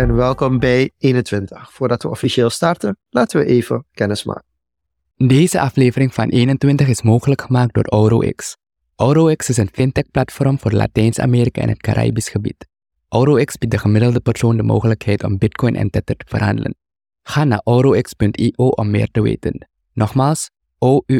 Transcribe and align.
en 0.00 0.14
welkom 0.14 0.58
bij 0.58 0.90
21. 0.98 1.72
Voordat 1.72 2.02
we 2.02 2.08
officieel 2.08 2.50
starten, 2.50 2.96
laten 3.10 3.40
we 3.40 3.46
even 3.46 3.84
kennis 3.92 4.24
maken. 4.24 4.44
Deze 5.16 5.60
aflevering 5.60 6.14
van 6.14 6.28
21 6.28 6.88
is 6.88 7.02
mogelijk 7.02 7.42
gemaakt 7.42 7.74
door 7.74 7.84
AuroX. 7.84 8.56
AuroX 8.96 9.48
is 9.48 9.56
een 9.56 9.68
fintech-platform 9.72 10.58
voor 10.58 10.72
Latijns-Amerika 10.72 11.60
en 11.60 11.68
het 11.68 11.80
Caribisch 11.80 12.28
gebied. 12.28 12.68
AuroX 13.08 13.58
biedt 13.58 13.72
de 13.72 13.78
gemiddelde 13.78 14.20
persoon 14.20 14.56
de 14.56 14.62
mogelijkheid 14.62 15.24
om 15.24 15.38
Bitcoin 15.38 15.76
en 15.76 15.90
Tether 15.90 16.16
te 16.16 16.24
verhandelen. 16.28 16.74
Ga 17.22 17.44
naar 17.44 17.60
aurox.io 17.64 18.68
om 18.68 18.90
meer 18.90 19.08
te 19.10 19.22
weten. 19.22 19.68
Nogmaals, 19.92 20.50
o-u-r-o-x.io. 20.78 21.10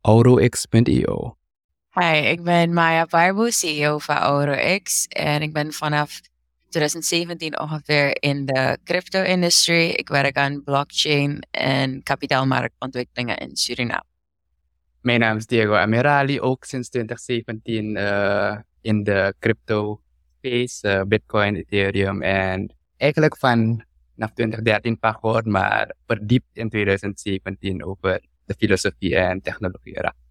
aurox.io. 0.00 1.36
Hi, 1.90 2.16
ik 2.16 2.42
ben 2.42 2.72
Maya 2.72 3.06
Barbu, 3.06 3.50
CEO 3.50 3.98
van 3.98 4.16
AuroX 4.16 5.06
en 5.06 5.42
ik 5.42 5.52
ben 5.52 5.72
vanaf 5.72 6.20
2017 6.68 7.60
ongeveer 7.60 8.22
in 8.22 8.46
de 8.46 8.78
crypto-industrie. 8.84 9.92
Ik 9.92 10.08
werk 10.08 10.36
aan 10.36 10.62
blockchain 10.64 11.46
en 11.50 12.02
kapitaalmarktontwikkelingen 12.02 13.36
in 13.36 13.56
Suriname. 13.56 14.04
Mijn 15.00 15.20
naam 15.20 15.36
is 15.36 15.46
Diego 15.46 15.74
Amirali, 15.74 16.40
ook 16.40 16.64
sinds 16.64 16.88
2017 16.88 17.96
uh, 17.96 18.56
in 18.80 19.02
de 19.02 19.34
crypto 19.38 20.00
space, 20.38 20.88
uh, 20.88 21.02
Bitcoin, 21.02 21.56
Ethereum 21.56 22.22
en 22.22 22.74
eigenlijk 22.96 23.36
van 23.36 23.84
vanaf 24.14 24.32
2013 24.32 24.98
pas 24.98 25.14
gehoord, 25.20 25.46
maar 25.46 25.94
verdiept 26.06 26.50
in 26.52 26.68
2017 26.68 27.84
over 27.84 28.20
de 28.44 28.54
filosofie 28.58 29.16
en 29.16 29.40
technologie 29.40 29.98
erachter. 29.98 30.26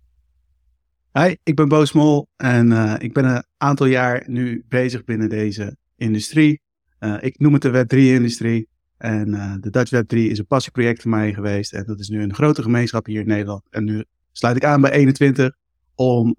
Hi, 1.14 1.36
ik 1.44 1.56
ben 1.56 1.67
Bo 1.67 1.86
Smol 1.86 2.28
en 2.36 2.72
uh, 2.72 2.95
ik 2.97 3.14
ben 3.14 3.25
een 3.25 3.44
aantal 3.58 3.86
jaar 3.86 4.23
nu 4.28 4.66
bezig 4.67 5.03
binnen 5.03 5.30
deze 5.30 5.78
industrie. 5.98 6.62
Uh, 7.00 7.17
ik 7.20 7.40
noem 7.40 7.53
het 7.53 7.62
de 7.62 7.70
Web3-industrie. 7.70 8.67
En 8.98 9.28
uh, 9.28 9.53
de 9.59 9.70
Dutch 9.70 9.94
Web3 9.95 10.17
is 10.17 10.38
een 10.38 10.45
passieproject 10.45 11.02
van 11.02 11.12
mij 11.12 11.34
geweest. 11.34 11.73
En 11.73 11.86
dat 11.86 12.00
is 12.00 12.09
nu 12.09 12.22
een 12.22 12.34
grote 12.34 12.62
gemeenschap 12.62 13.06
hier 13.06 13.22
in 13.22 13.28
Nederland. 13.28 13.64
En 13.70 13.84
nu 13.84 14.06
sluit 14.31 14.56
ik 14.56 14.64
aan 14.64 14.81
bij 14.81 14.92
21 14.92 15.56
om 15.95 16.36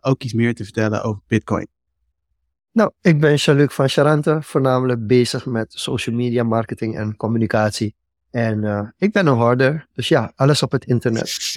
ook 0.00 0.22
iets 0.22 0.32
meer 0.32 0.54
te 0.54 0.64
vertellen 0.64 1.02
over 1.02 1.22
Bitcoin. 1.26 1.66
Nou, 2.72 2.92
ik 3.00 3.20
ben 3.20 3.34
Jean-Luc 3.34 3.72
van 3.72 3.88
Charante, 3.88 4.38
voornamelijk 4.42 5.06
bezig 5.06 5.46
met 5.46 5.72
social 5.72 6.16
media 6.16 6.42
marketing 6.42 6.96
en 6.96 7.16
communicatie. 7.16 7.94
En 8.30 8.94
ik 8.98 9.12
ben 9.12 9.26
een 9.26 9.36
hoorder, 9.36 9.86
dus 9.92 10.08
ja, 10.08 10.32
alles 10.34 10.62
op 10.62 10.72
het 10.72 10.84
internet, 10.84 11.52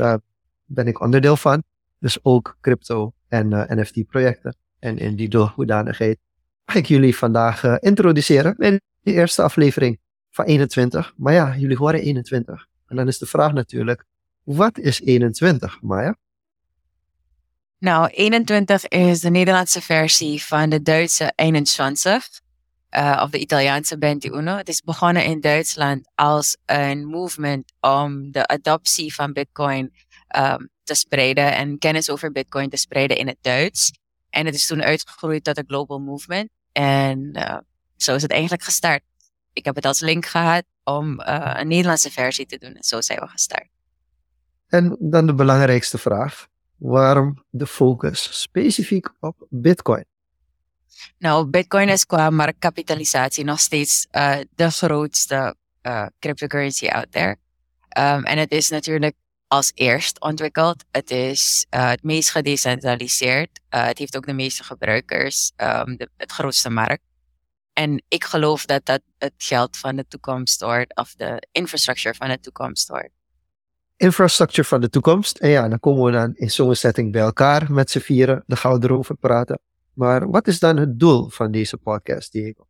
ben 0.66 0.88
ik 0.88 1.02
onderdeel 1.02 1.38
van. 1.38 1.64
Dus 2.00 2.20
ook 2.24 2.58
crypto 2.62 3.14
en 3.28 3.48
NFT-projecten. 3.50 4.56
En 4.80 4.98
in 4.98 5.16
die 5.16 5.38
hoedanigheid 5.38 6.18
ga 6.66 6.80
ik 6.80 6.86
jullie 6.86 7.18
vandaag 7.18 7.64
uh, 7.64 7.76
introduceren 7.80 8.56
in 8.58 8.82
de 9.02 9.14
eerste 9.14 9.42
aflevering 9.42 10.00
van 10.32 10.46
21. 10.46 11.14
Maar 11.18 11.34
ja, 11.34 11.58
jullie 11.58 11.78
horen 11.78 12.02
21. 12.02 12.68
En 12.88 12.96
dan 12.96 13.08
is 13.08 13.18
de 13.18 13.26
vraag 13.26 13.54
natuurlijk, 13.54 14.06
wat 14.44 14.78
is 14.78 15.02
21, 15.02 15.82
Maya? 15.82 16.16
Nou, 17.80 18.08
21 18.08 18.88
is 18.88 19.20
de 19.20 19.30
Nederlandse 19.30 19.82
versie 19.82 20.44
van 20.44 20.70
de 20.70 20.82
Duitse 20.82 21.32
21. 21.36 22.28
Uh, 22.98 23.20
of 23.24 23.30
de 23.30 23.40
Italiaanse 23.40 23.96
21. 24.00 24.58
Het 24.58 24.70
is 24.70 24.82
begonnen 24.82 25.26
in 25.26 25.42
Duitsland 25.42 26.12
als 26.16 26.58
een 26.66 27.06
movement 27.06 27.74
om 27.80 28.32
de 28.32 28.48
adoptie 28.48 29.14
van 29.14 29.34
Bitcoin 29.34 29.94
um, 30.38 30.70
te 30.84 30.96
spreiden 30.96 31.56
en 31.56 31.78
kennis 31.78 32.10
over 32.10 32.32
Bitcoin 32.32 32.70
te 32.70 32.78
spreiden 32.78 33.18
in 33.18 33.28
het 33.28 33.38
Duits. 33.42 33.92
En 34.36 34.46
het 34.46 34.56
is 34.56 34.68
toen 34.68 34.84
uitgegroeid 34.84 35.44
tot 35.44 35.58
een 35.58 35.66
global 35.68 36.00
movement. 36.00 36.50
En 36.72 37.38
uh, 37.38 37.58
zo 37.96 38.16
is 38.16 38.22
het 38.22 38.32
eigenlijk 38.32 38.64
gestart. 38.64 39.04
Ik 39.54 39.66
heb 39.66 39.76
het 39.76 39.86
als 39.86 40.00
link 40.00 40.26
gehad 40.26 40.64
om 40.84 41.22
uh, 41.22 41.54
een 41.58 41.68
Nederlandse 41.68 42.12
versie 42.12 42.46
te 42.46 42.58
doen. 42.58 42.74
En 42.74 42.84
zo 42.84 43.02
zijn 43.02 43.20
we 43.20 43.28
gestart. 43.28 43.68
En 44.68 44.98
dan 45.00 45.26
de 45.26 45.34
belangrijkste 45.34 45.98
vraag. 45.98 46.48
Waarom 46.76 47.44
de 47.50 47.68
focus 47.68 48.42
specifiek 48.42 49.10
op 49.20 49.46
Bitcoin? 49.50 50.06
Nou, 51.18 51.46
Bitcoin 51.46 51.90
is 51.90 52.06
qua 52.06 52.30
marktkapitalisatie 52.30 53.44
nog 53.44 53.60
steeds 53.60 54.08
uh, 54.12 54.38
de 54.56 54.72
grootste 54.72 55.56
cryptocurrency 56.20 56.88
out 56.88 57.12
there. 57.12 57.38
Um, 57.98 58.24
en 58.24 58.38
het 58.38 58.52
is 58.52 58.70
natuurlijk 58.70 59.16
als 59.48 59.72
eerst 59.76 60.22
ontwikkeld. 60.22 60.84
Het 60.92 61.12
is 61.12 61.66
uh, 61.70 61.90
het 61.90 62.04
meest 62.04 62.30
gedecentraliseerd. 62.30 63.60
Uh, 63.70 63.86
het 63.86 63.98
heeft 63.98 64.18
ook 64.18 64.26
de 64.26 64.34
meeste 64.34 64.64
gebruikers, 64.64 65.52
um, 65.58 65.98
de, 65.98 66.10
het 66.18 66.32
grootste 66.32 66.70
markt. 66.70 67.04
En 67.74 68.04
ik 68.08 68.24
geloof 68.24 68.66
dat 68.66 68.86
dat 68.86 69.02
het 69.18 69.34
geld 69.38 69.78
van 69.78 69.96
de 69.96 70.06
toekomst 70.08 70.62
wordt, 70.62 70.96
of 70.96 71.14
de 71.16 71.48
infrastructure 71.52 72.16
van 72.16 72.28
de 72.28 72.40
toekomst 72.40 72.88
wordt. 72.88 73.10
Infrastructure 73.98 74.68
van 74.68 74.82
de 74.82 74.90
toekomst. 74.90 75.38
En 75.38 75.50
ja, 75.50 75.68
dan 75.68 75.80
komen 75.80 76.04
we 76.04 76.12
dan 76.12 76.36
in 76.36 76.50
zo'n 76.50 76.76
setting 76.76 77.12
bij 77.12 77.22
elkaar 77.22 77.72
met 77.72 77.92
z'n 77.92 78.00
vieren. 78.00 78.44
Dan 78.48 78.58
gaan 78.58 78.80
we 78.80 78.86
erover 78.86 79.16
praten. 79.16 79.60
Maar 79.94 80.30
wat 80.30 80.48
is 80.48 80.60
dan 80.60 80.78
het 80.78 81.00
doel 81.00 81.30
van 81.30 81.52
deze 81.52 81.78
podcast, 81.78 82.32
Diego? 82.32 82.68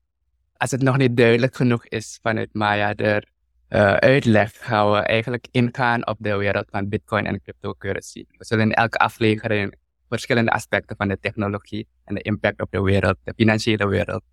Als 0.58 0.72
het 0.72 0.82
nog 0.82 0.98
niet 0.98 1.18
duidelijk 1.18 1.56
genoeg 1.56 1.86
is 1.86 2.20
vanuit 2.22 2.50
Maya, 2.54 2.96
er 2.96 3.32
uh, 3.70 3.94
uitleg 3.94 4.52
gaan 4.66 4.92
we 4.92 4.98
eigenlijk 4.98 5.48
ingaan 5.52 6.08
op 6.08 6.18
de 6.20 6.36
wereld 6.36 6.66
van 6.70 6.90
Bitcoin 6.90 7.26
en 7.26 7.42
cryptocurrency. 7.42 8.26
We 8.38 8.46
zullen 8.46 8.66
in 8.66 8.74
elke 8.74 8.98
aflevering 8.98 9.76
verschillende 10.10 10.52
aspecten 10.52 10.96
van 10.96 11.08
de 11.08 11.20
technologie 11.20 11.88
en 12.04 12.16
de 12.16 12.22
impact 12.22 12.62
op 12.62 12.72
de 12.72 12.82
wereld, 12.82 13.18
de 13.24 13.34
financiële 13.36 13.88
wereld, 13.88 14.24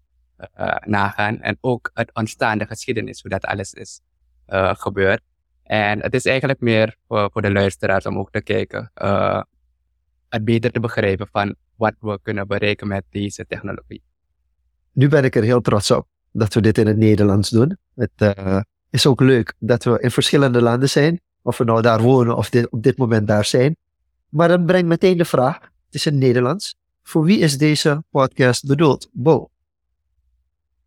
uh, 0.60 0.76
nagaan. 0.87 1.41
En 1.41 1.59
ook 1.60 1.91
het 1.94 2.15
ontstaande 2.15 2.66
geschiedenis, 2.66 3.20
hoe 3.20 3.31
dat 3.31 3.44
alles 3.44 3.72
is 3.72 4.00
uh, 4.48 4.75
gebeurd. 4.75 5.20
En 5.62 6.03
het 6.03 6.14
is 6.14 6.25
eigenlijk 6.25 6.60
meer 6.60 6.97
voor, 7.09 7.43
de 7.43 7.53
luisteraars 7.53 8.06
om 8.06 8.19
ook 8.19 8.31
te 8.31 8.43
kijken, 8.43 8.91
het 10.28 10.44
beter 10.44 10.70
te 10.72 10.81
begrijpen 10.81 11.28
van 11.32 11.54
wat 11.76 11.94
we 12.00 12.19
kunnen 12.22 12.47
bereiken 12.47 12.88
met 12.88 13.04
deze 13.10 13.47
technologie. 13.47 14.03
Nu 14.93 15.09
ben 15.09 15.25
ik 15.25 15.37
er 15.37 15.43
heel 15.43 15.60
trots 15.60 15.91
op 15.91 16.09
dat 16.32 16.54
we 16.54 16.60
dit 16.60 16.78
in 16.78 16.87
het 16.87 16.97
Nederlands 16.97 17.50
doen. 17.50 17.78
Met, 17.94 18.10
is 18.92 19.06
ook 19.06 19.20
leuk 19.20 19.54
dat 19.58 19.84
we 19.84 20.00
in 20.00 20.10
verschillende 20.10 20.62
landen 20.62 20.88
zijn. 20.88 21.20
Of 21.42 21.58
we 21.58 21.64
nou 21.64 21.82
daar 21.82 22.00
wonen 22.00 22.36
of 22.36 22.50
dit, 22.50 22.70
op 22.70 22.82
dit 22.82 22.97
moment 22.97 23.26
daar 23.26 23.44
zijn. 23.44 23.76
Maar 24.28 24.48
dan 24.48 24.66
brengt 24.66 24.88
meteen 24.88 25.19
de 25.19 25.25
vraag, 25.25 25.54
het 25.60 25.94
is 25.94 26.06
in 26.06 26.19
Nederlands. 26.19 26.75
Voor 27.02 27.25
wie 27.25 27.38
is 27.38 27.58
deze 27.58 28.04
podcast 28.10 28.66
bedoeld? 28.66 29.08
Bo. 29.12 29.50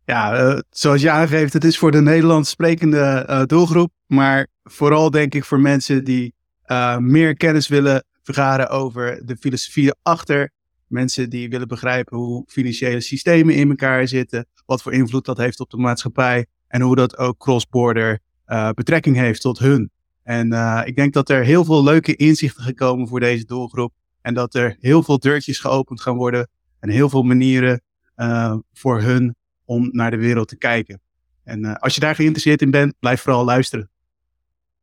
Ja, 0.04 0.40
uh, 0.40 0.58
zoals 0.70 1.02
je 1.02 1.10
aangeeft, 1.10 1.52
het 1.52 1.64
is 1.64 1.78
voor 1.78 1.90
de 1.90 2.00
Nederlands 2.00 2.50
sprekende 2.50 3.26
uh, 3.30 3.42
doelgroep. 3.44 3.92
Maar 4.06 4.46
vooral 4.64 5.10
denk 5.10 5.34
ik 5.34 5.44
voor 5.44 5.60
mensen 5.60 6.04
die 6.04 6.34
uh, 6.66 6.96
meer 6.96 7.36
kennis 7.36 7.68
willen 7.68 8.04
vergaren 8.22 8.68
over 8.68 9.26
de 9.26 9.36
filosofie 9.36 9.94
achter. 10.02 10.50
Mensen 10.86 11.30
die 11.30 11.48
willen 11.48 11.68
begrijpen 11.68 12.16
hoe 12.16 12.44
financiële 12.46 13.00
systemen 13.00 13.54
in 13.54 13.68
elkaar 13.68 14.08
zitten. 14.08 14.46
Wat 14.66 14.82
voor 14.82 14.92
invloed 14.92 15.24
dat 15.24 15.36
heeft 15.36 15.60
op 15.60 15.70
de 15.70 15.76
maatschappij. 15.76 16.46
En 16.76 16.82
hoe 16.82 16.96
dat 16.96 17.18
ook 17.18 17.38
cross-border 17.38 18.18
uh, 18.46 18.70
betrekking 18.70 19.16
heeft 19.16 19.40
tot 19.40 19.58
hun. 19.58 19.90
En 20.22 20.52
uh, 20.52 20.82
ik 20.84 20.96
denk 20.96 21.12
dat 21.12 21.28
er 21.28 21.44
heel 21.44 21.64
veel 21.64 21.84
leuke 21.84 22.16
inzichten 22.16 22.62
gekomen 22.64 23.08
voor 23.08 23.20
deze 23.20 23.44
doelgroep. 23.44 23.92
En 24.20 24.34
dat 24.34 24.54
er 24.54 24.76
heel 24.80 25.02
veel 25.02 25.18
deurtjes 25.18 25.58
geopend 25.58 26.00
gaan 26.00 26.16
worden. 26.16 26.48
En 26.80 26.88
heel 26.88 27.08
veel 27.08 27.22
manieren 27.22 27.82
uh, 28.16 28.56
voor 28.72 29.00
hun 29.00 29.34
om 29.64 29.88
naar 29.92 30.10
de 30.10 30.16
wereld 30.16 30.48
te 30.48 30.56
kijken. 30.56 31.00
En 31.44 31.78
als 31.78 31.94
je 31.94 32.00
daar 32.00 32.14
geïnteresseerd 32.14 32.62
in 32.62 32.70
bent, 32.70 32.94
blijf 32.98 33.20
vooral 33.20 33.44
luisteren. 33.44 33.90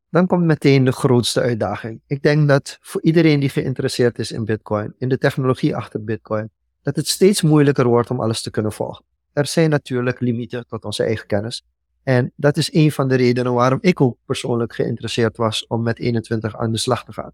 Dan 0.09 0.27
komt 0.27 0.43
meteen 0.43 0.83
de 0.83 0.91
grootste 0.91 1.41
uitdaging. 1.41 2.01
Ik 2.07 2.21
denk 2.21 2.47
dat 2.47 2.77
voor 2.81 3.01
iedereen 3.01 3.39
die 3.39 3.49
geïnteresseerd 3.49 4.19
is 4.19 4.31
in 4.31 4.45
Bitcoin, 4.45 4.93
in 4.97 5.09
de 5.09 5.17
technologie 5.17 5.75
achter 5.75 6.03
Bitcoin, 6.03 6.49
dat 6.81 6.95
het 6.95 7.07
steeds 7.07 7.41
moeilijker 7.41 7.87
wordt 7.87 8.09
om 8.09 8.19
alles 8.19 8.41
te 8.41 8.51
kunnen 8.51 8.71
volgen. 8.71 9.05
Er 9.33 9.47
zijn 9.47 9.69
natuurlijk 9.69 10.19
limieten 10.19 10.67
tot 10.67 10.85
onze 10.85 11.03
eigen 11.03 11.27
kennis. 11.27 11.63
En 12.03 12.31
dat 12.35 12.57
is 12.57 12.73
een 12.73 12.91
van 12.91 13.07
de 13.07 13.15
redenen 13.15 13.53
waarom 13.53 13.77
ik 13.81 14.01
ook 14.01 14.17
persoonlijk 14.25 14.75
geïnteresseerd 14.75 15.37
was 15.37 15.67
om 15.67 15.83
met 15.83 15.99
21 15.99 16.57
aan 16.57 16.71
de 16.71 16.77
slag 16.77 17.05
te 17.05 17.13
gaan. 17.13 17.31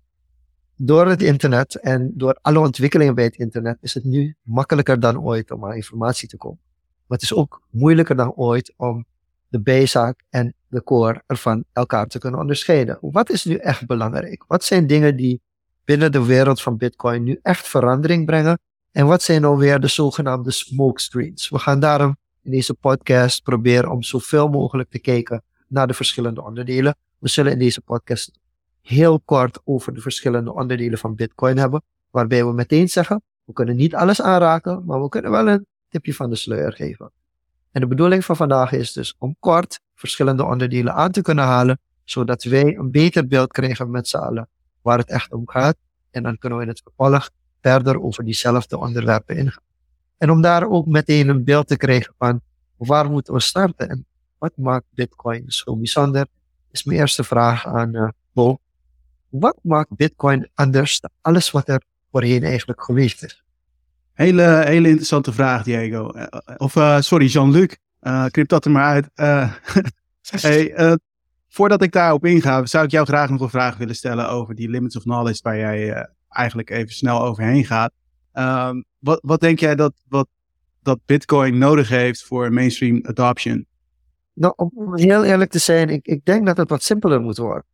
Door 0.76 1.08
het 1.08 1.22
internet 1.22 1.76
en 1.76 2.12
door 2.16 2.38
alle 2.42 2.60
ontwikkelingen 2.60 3.16
bij 3.16 3.24
het 3.24 3.36
internet 3.36 3.78
is 3.82 3.94
het 3.94 4.04
nu 4.04 4.36
makkelijker 4.42 5.00
dan 5.00 5.22
ooit 5.22 5.52
om 5.52 5.66
aan 5.66 5.74
informatie 5.74 6.28
te 6.28 6.38
komen. 6.38 6.60
Maar 7.08 7.18
het 7.18 7.22
is 7.22 7.34
ook 7.34 7.62
moeilijker 7.70 8.16
dan 8.16 8.34
ooit 8.34 8.74
om 8.78 9.06
de 9.48 9.62
bijzaak 9.62 10.24
en 10.30 10.54
de 10.68 10.84
core 10.84 11.24
ervan 11.28 11.64
elkaar 11.74 12.08
te 12.08 12.20
kunnen 12.20 12.40
onderscheiden. 12.40 12.98
Wat 13.02 13.30
is 13.30 13.46
nu 13.46 13.56
echt 13.56 13.88
belangrijk? 13.88 14.44
Wat 14.48 14.64
zijn 14.64 14.88
dingen 14.88 15.16
die 15.16 15.42
binnen 15.86 16.12
de 16.12 16.26
wereld 16.26 16.62
van 16.62 16.78
Bitcoin 16.78 17.24
nu 17.24 17.40
echt 17.42 17.68
verandering 17.68 18.26
brengen? 18.26 18.60
En 18.92 19.06
wat 19.06 19.22
zijn 19.22 19.42
nou 19.42 19.58
weer 19.58 19.80
de 19.80 19.88
zogenaamde 19.88 20.52
smoke 20.52 21.02
screens? 21.02 21.50
We 21.50 21.60
gaan 21.60 21.80
daarom 21.80 22.18
in 22.44 22.52
deze 22.52 22.74
podcast 22.74 23.44
proberen 23.44 23.92
om 23.92 24.04
zoveel 24.04 24.48
mogelijk 24.48 24.90
te 24.90 25.00
kijken 25.00 25.44
naar 25.68 25.88
de 25.88 25.94
verschillende 25.94 26.44
onderdelen. 26.44 26.96
We 27.18 27.30
zullen 27.30 27.52
in 27.52 27.60
deze 27.60 27.82
podcast 27.82 28.40
heel 28.82 29.20
kort 29.20 29.60
over 29.64 29.94
de 29.94 30.02
verschillende 30.02 30.54
onderdelen 30.54 30.98
van 30.98 31.16
Bitcoin 31.16 31.58
hebben, 31.58 31.84
waarbij 32.10 32.46
we 32.46 32.54
meteen 32.54 32.90
zeggen, 32.90 33.22
we 33.44 33.54
kunnen 33.54 33.76
niet 33.76 33.96
alles 33.96 34.22
aanraken, 34.22 34.86
maar 34.86 35.02
we 35.02 35.10
kunnen 35.10 35.32
wel 35.32 35.48
een 35.48 35.66
tipje 35.90 36.14
van 36.14 36.30
de 36.30 36.36
sluier 36.36 36.74
geven. 36.74 37.12
En 37.72 37.82
de 37.82 37.88
bedoeling 37.88 38.26
van 38.26 38.36
vandaag 38.36 38.72
is 38.72 38.92
dus 38.94 39.16
om 39.18 39.36
kort 39.40 39.80
verschillende 39.96 40.46
onderdelen 40.46 40.94
aan 40.94 41.12
te 41.12 41.22
kunnen 41.22 41.46
halen, 41.46 41.80
zodat 42.04 42.44
wij 42.44 42.78
een 42.78 42.92
beter 42.92 43.28
beeld 43.28 43.52
krijgen 43.52 43.92
met 43.92 44.08
z'n 44.08 44.18
allen 44.18 44.50
waar 44.82 44.98
het 44.98 45.10
echt 45.10 45.34
om 45.34 45.50
gaat. 45.50 45.78
En 46.12 46.24
dan 46.24 46.38
kunnen 46.38 46.58
we 46.58 46.64
in 46.64 46.70
het 46.70 46.82
vervolg 46.84 47.30
verder 47.62 48.02
over 48.02 48.24
diezelfde 48.24 48.78
onderwerpen 48.78 49.38
ingaan. 49.38 49.69
En 50.20 50.32
om 50.32 50.42
daar 50.42 50.70
ook 50.70 50.86
meteen 50.86 51.30
een 51.30 51.44
beeld 51.44 51.68
te 51.68 51.78
krijgen 51.78 52.14
van 52.18 52.42
waar 52.76 53.10
moeten 53.10 53.34
we 53.34 53.40
starten 53.40 53.90
en 53.90 54.06
wat 54.38 54.52
maakt 54.56 54.86
Bitcoin 54.90 55.44
zo 55.48 55.76
bijzonder, 55.76 56.28
is 56.72 56.84
mijn 56.84 57.00
eerste 57.00 57.24
vraag 57.24 57.66
aan 57.68 57.96
uh, 57.96 58.08
Bo. 58.34 58.58
Wat 59.30 59.60
maakt 59.62 59.96
Bitcoin 59.96 60.50
anders 60.54 61.00
dan 61.00 61.10
alles 61.22 61.52
wat 61.52 61.68
er 61.68 61.82
voorheen 62.12 62.44
eigenlijk 62.44 62.84
geweest 62.84 63.24
is? 63.24 63.44
Hele, 64.14 64.64
hele 64.66 64.88
interessante 64.88 65.34
vraag, 65.34 65.64
Diego. 65.64 66.12
Of 66.58 66.76
uh, 66.76 67.00
sorry, 67.02 67.26
Jean-Luc. 67.26 67.76
Uh, 68.02 68.26
knip 68.26 68.48
dat 68.48 68.66
er 68.66 68.72
maar 68.72 68.84
uit. 68.84 69.10
hey, 70.42 70.98
voordat 71.50 71.82
ik 71.82 71.92
daarop 71.92 72.26
inga, 72.26 72.66
zou 72.66 72.86
ik 72.86 72.92
jou 72.92 73.06
graag 73.06 73.30
nog 73.30 73.42
een 73.42 73.50
vraag 73.50 73.78
willen 73.78 73.96
stellen 73.96 74.30
over 74.30 74.56
die 74.56 74.70
limits 74.70 74.98
of 74.98 75.04
knowledge 75.04 75.40
waar 75.44 75.58
jij 75.58 76.10
eigenlijk 76.30 76.70
even 76.70 76.94
snel 76.94 77.22
overheen 77.22 77.66
gaat. 77.66 77.92
Um, 78.40 78.86
wat, 79.00 79.20
wat 79.24 79.40
denk 79.40 79.60
jij 79.60 79.76
dat, 79.76 79.94
wat, 80.08 80.28
dat 80.82 81.00
Bitcoin 81.06 81.58
nodig 81.58 81.90
heeft 81.90 82.24
voor 82.24 82.54
mainstream 82.54 83.00
adoption? 83.06 83.66
Nou, 84.34 84.54
om 84.56 84.96
heel 84.96 85.24
eerlijk 85.24 85.52
te 85.52 85.60
zijn, 85.60 85.90
ik, 85.90 86.08
ik 86.08 86.26
denk 86.26 86.46
dat 86.46 86.58
het 86.58 86.70
wat 86.70 86.84
simpeler 86.84 87.22
moet 87.22 87.38
worden. 87.38 87.66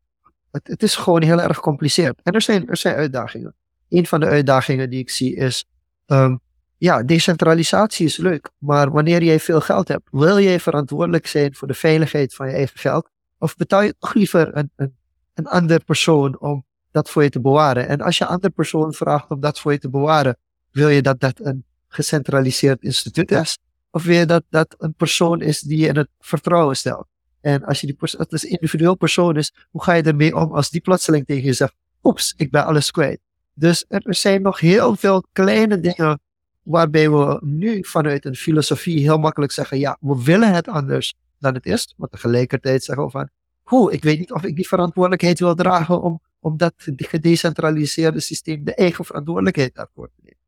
Het, 0.51 0.67
het 0.67 0.83
is 0.83 0.95
gewoon 0.95 1.21
heel 1.21 1.41
erg 1.41 1.56
gecompliceerd. 1.56 2.19
En 2.23 2.33
er 2.33 2.41
zijn, 2.41 2.67
er 2.67 2.77
zijn 2.77 2.95
uitdagingen. 2.95 3.56
Een 3.89 4.06
van 4.06 4.19
de 4.19 4.25
uitdagingen 4.25 4.89
die 4.89 5.00
ik 5.00 5.09
zie 5.09 5.35
is, 5.35 5.65
um, 6.06 6.39
ja, 6.77 7.03
decentralisatie 7.03 8.06
is 8.06 8.17
leuk, 8.17 8.50
maar 8.57 8.91
wanneer 8.91 9.23
jij 9.23 9.39
veel 9.39 9.62
geld 9.62 9.88
hebt, 9.88 10.07
wil 10.12 10.39
jij 10.39 10.59
verantwoordelijk 10.59 11.27
zijn 11.27 11.56
voor 11.56 11.67
de 11.67 11.73
veiligheid 11.73 12.35
van 12.35 12.47
je 12.47 12.53
eigen 12.53 12.79
geld? 12.79 13.09
Of 13.38 13.56
betaal 13.56 13.81
je 13.81 13.95
toch 14.00 14.13
liever 14.13 14.57
een, 14.57 14.71
een, 14.75 14.95
een 15.33 15.47
ander 15.47 15.83
persoon 15.83 16.39
om 16.39 16.65
dat 16.91 17.09
voor 17.09 17.23
je 17.23 17.29
te 17.29 17.41
bewaren? 17.41 17.88
En 17.88 18.01
als 18.01 18.17
je 18.17 18.23
een 18.23 18.29
ander 18.29 18.50
persoon 18.50 18.94
vraagt 18.94 19.29
om 19.29 19.39
dat 19.39 19.59
voor 19.59 19.71
je 19.71 19.79
te 19.79 19.89
bewaren, 19.89 20.38
wil 20.75 20.89
je 20.89 21.01
dat 21.01 21.19
dat 21.19 21.39
een 21.39 21.66
gecentraliseerd 21.88 22.81
instituut 22.81 23.31
is? 23.31 23.57
Of 23.92 24.04
wil 24.04 24.18
je 24.18 24.25
dat 24.25 24.44
dat 24.50 24.75
een 24.77 24.94
persoon 24.94 25.42
is 25.42 25.60
die 25.60 25.77
je 25.77 25.88
in 25.88 25.98
het 25.98 26.10
vertrouwen 26.19 26.75
stelt? 26.75 27.07
En 27.42 27.63
als 27.63 27.81
je 27.81 27.88
die 27.88 27.95
persoon, 27.95 28.22
het 28.30 28.44
een 28.44 28.50
individueel 28.50 28.95
persoon 28.95 29.38
is, 29.38 29.54
hoe 29.72 29.83
ga 29.83 29.94
je 29.94 30.04
ermee 30.04 30.36
om 30.36 30.54
als 30.54 30.69
die 30.69 30.81
plotseling 30.81 31.25
tegen 31.25 31.44
je 31.44 31.54
zegt, 31.54 31.74
oeps, 32.04 32.33
ik 32.38 32.51
ben 32.51 32.66
alles 32.66 32.92
kwijt. 32.92 33.19
Dus 33.54 33.86
er 33.88 34.16
zijn 34.16 34.42
nog 34.42 34.60
heel 34.60 34.95
veel 34.95 35.25
kleine 35.31 35.80
dingen 35.80 36.19
waarbij 36.63 37.10
we 37.10 37.39
nu 37.44 37.86
vanuit 37.86 38.25
een 38.25 38.36
filosofie 38.36 39.00
heel 39.00 39.18
makkelijk 39.18 39.51
zeggen, 39.51 39.80
ja, 39.80 39.98
we 40.00 40.24
willen 40.24 40.54
het 40.54 40.68
anders 40.68 41.13
dan 41.39 41.54
het 41.54 41.66
is, 41.66 41.94
maar 41.98 42.10
tegelijkertijd 42.10 42.83
zeggen 42.83 43.06
we 43.06 43.12
van, 43.12 43.30
hoe, 43.63 43.94
ik 43.94 44.04
weet 44.04 44.19
niet 44.19 44.31
of 44.31 44.44
ik 44.44 44.56
die 44.56 44.68
verantwoordelijkheid 44.68 45.39
wil 45.39 45.56
dragen 45.56 46.01
om, 46.01 46.22
om 46.39 46.57
dat 46.57 46.74
gedecentraliseerde 46.95 48.19
systeem 48.19 48.63
de 48.63 48.75
eigen 48.75 49.06
verantwoordelijkheid 49.06 49.75
daarvoor 49.75 50.07
te 50.07 50.22
nemen. 50.22 50.44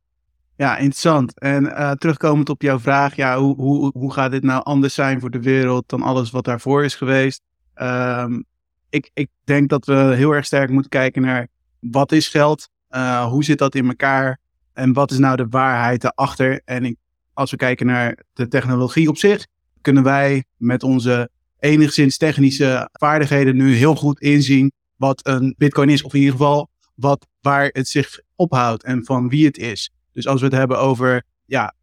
Ja, 0.57 0.77
interessant. 0.77 1.39
En 1.39 1.63
uh, 1.63 1.91
terugkomend 1.91 2.49
op 2.49 2.61
jouw 2.61 2.79
vraag, 2.79 3.15
ja, 3.15 3.37
hoe, 3.37 3.55
hoe, 3.55 3.91
hoe 3.93 4.13
gaat 4.13 4.31
dit 4.31 4.43
nou 4.43 4.63
anders 4.63 4.93
zijn 4.93 5.19
voor 5.19 5.29
de 5.29 5.41
wereld 5.41 5.89
dan 5.89 6.01
alles 6.01 6.31
wat 6.31 6.45
daarvoor 6.45 6.83
is 6.83 6.95
geweest? 6.95 7.41
Um, 7.75 8.45
ik, 8.89 9.09
ik 9.13 9.29
denk 9.43 9.69
dat 9.69 9.85
we 9.85 9.93
heel 9.93 10.31
erg 10.31 10.45
sterk 10.45 10.69
moeten 10.69 10.89
kijken 10.89 11.21
naar 11.21 11.47
wat 11.79 12.11
is 12.11 12.27
geld? 12.27 12.69
Uh, 12.89 13.25
hoe 13.25 13.43
zit 13.43 13.57
dat 13.57 13.75
in 13.75 13.87
elkaar? 13.87 14.39
En 14.73 14.93
wat 14.93 15.11
is 15.11 15.17
nou 15.17 15.35
de 15.35 15.47
waarheid 15.49 16.03
erachter? 16.03 16.61
En 16.65 16.85
ik, 16.85 16.97
als 17.33 17.51
we 17.51 17.57
kijken 17.57 17.85
naar 17.85 18.23
de 18.33 18.47
technologie 18.47 19.09
op 19.09 19.17
zich, 19.17 19.45
kunnen 19.81 20.03
wij 20.03 20.43
met 20.57 20.83
onze 20.83 21.29
enigszins 21.59 22.17
technische 22.17 22.89
vaardigheden 22.91 23.55
nu 23.55 23.75
heel 23.75 23.95
goed 23.95 24.19
inzien 24.19 24.71
wat 24.95 25.27
een 25.27 25.55
bitcoin 25.57 25.89
is. 25.89 26.03
Of 26.03 26.13
in 26.13 26.19
ieder 26.19 26.35
geval 26.35 26.69
wat, 26.95 27.27
waar 27.41 27.69
het 27.71 27.87
zich 27.87 28.19
ophoudt 28.35 28.83
en 28.83 29.05
van 29.05 29.29
wie 29.29 29.45
het 29.45 29.57
is. 29.57 29.91
Dus 30.17 30.27
als 30.27 30.39
we 30.39 30.45
het 30.45 30.55
hebben 30.55 30.79
over 30.79 31.23
ja, 31.45 31.73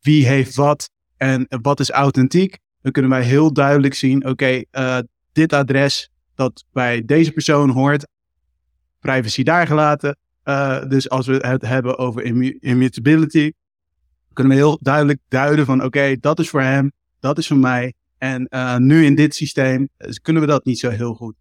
wie 0.00 0.26
heeft 0.26 0.54
wat 0.54 0.90
en 1.16 1.46
wat 1.62 1.80
is 1.80 1.90
authentiek, 1.90 2.58
dan 2.82 2.92
kunnen 2.92 3.10
wij 3.10 3.22
heel 3.22 3.52
duidelijk 3.52 3.94
zien, 3.94 4.26
oké, 4.26 4.62
uh, 4.72 4.98
dit 5.32 5.52
adres 5.52 6.10
dat 6.34 6.64
bij 6.72 7.04
deze 7.04 7.32
persoon 7.32 7.70
hoort, 7.70 8.06
privacy 8.98 9.42
daar 9.42 9.66
gelaten. 9.66 10.16
Uh, 10.44 10.88
dus 10.88 11.10
als 11.10 11.26
we 11.26 11.36
het 11.36 11.62
hebben 11.62 11.98
over 11.98 12.22
immutability, 12.60 13.52
kunnen 14.32 14.52
we 14.52 14.58
heel 14.58 14.78
duidelijk 14.82 15.20
duiden 15.28 15.66
van, 15.66 15.84
oké, 15.84 16.16
dat 16.20 16.38
is 16.38 16.48
voor 16.48 16.62
hem, 16.62 16.92
dat 17.20 17.38
is 17.38 17.46
voor 17.46 17.56
mij. 17.56 17.94
En 18.18 18.48
nu 18.86 19.04
in 19.04 19.14
dit 19.14 19.34
systeem 19.34 19.88
kunnen 20.22 20.42
we 20.42 20.48
dat 20.48 20.64
niet 20.64 20.78
zo 20.78 20.90
heel 20.90 21.14
goed. 21.14 21.34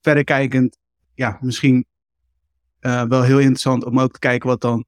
Verder 0.00 0.24
kijkend, 0.24 0.78
ja, 1.14 1.38
misschien 1.40 1.86
wel 2.80 3.22
heel 3.22 3.38
interessant 3.38 3.84
om 3.84 4.00
ook 4.00 4.12
te 4.12 4.18
kijken 4.18 4.48
wat 4.48 4.60
dan 4.60 4.84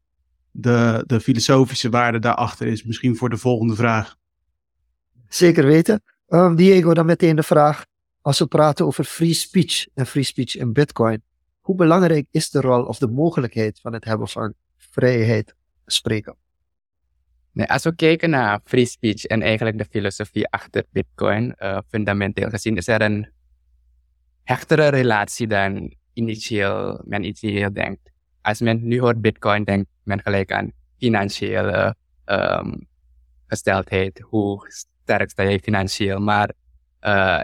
de, 0.56 1.04
de 1.06 1.20
filosofische 1.20 1.88
waarde 1.88 2.18
daarachter 2.18 2.66
is. 2.66 2.84
Misschien 2.84 3.16
voor 3.16 3.30
de 3.30 3.36
volgende 3.36 3.74
vraag. 3.74 4.16
Zeker 5.28 5.66
weten. 5.66 6.02
Um, 6.28 6.56
Diego, 6.56 6.94
dan 6.94 7.06
meteen 7.06 7.36
de 7.36 7.42
vraag. 7.42 7.86
Als 8.20 8.38
we 8.38 8.46
praten 8.46 8.86
over 8.86 9.04
free 9.04 9.32
speech 9.32 9.86
en 9.94 10.06
free 10.06 10.22
speech 10.22 10.56
in 10.56 10.72
Bitcoin, 10.72 11.22
hoe 11.60 11.76
belangrijk 11.76 12.26
is 12.30 12.50
de 12.50 12.60
rol 12.60 12.84
of 12.84 12.98
de 12.98 13.06
mogelijkheid 13.06 13.80
van 13.80 13.92
het 13.92 14.04
hebben 14.04 14.28
van 14.28 14.54
vrijheid 14.76 15.54
spreken? 15.86 16.36
Nee, 17.52 17.66
als 17.66 17.82
we 17.82 17.94
kijken 17.94 18.30
naar 18.30 18.60
free 18.64 18.86
speech 18.86 19.24
en 19.24 19.42
eigenlijk 19.42 19.78
de 19.78 19.84
filosofie 19.90 20.48
achter 20.48 20.84
Bitcoin, 20.90 21.54
uh, 21.58 21.78
fundamenteel 21.88 22.48
gezien 22.48 22.76
is 22.76 22.88
er 22.88 23.02
een 23.02 23.28
hechtere 24.42 24.88
relatie 24.88 25.46
dan 25.46 25.94
initieel, 26.12 27.02
men 27.04 27.22
initieel 27.22 27.72
denkt. 27.72 28.10
Als 28.42 28.60
men 28.60 28.86
nu 28.86 29.00
hoort 29.00 29.20
Bitcoin, 29.20 29.64
denkt 29.64 29.88
men 30.04 30.20
gelijk 30.20 30.52
aan 30.52 30.72
financiële 30.98 31.96
um, 32.26 32.86
gesteldheid. 33.46 34.20
Hoe 34.20 34.66
sterk 34.68 35.30
sta 35.30 35.42
je 35.42 35.60
financieel? 35.60 36.20
Maar 36.20 36.52
uh, 37.00 37.40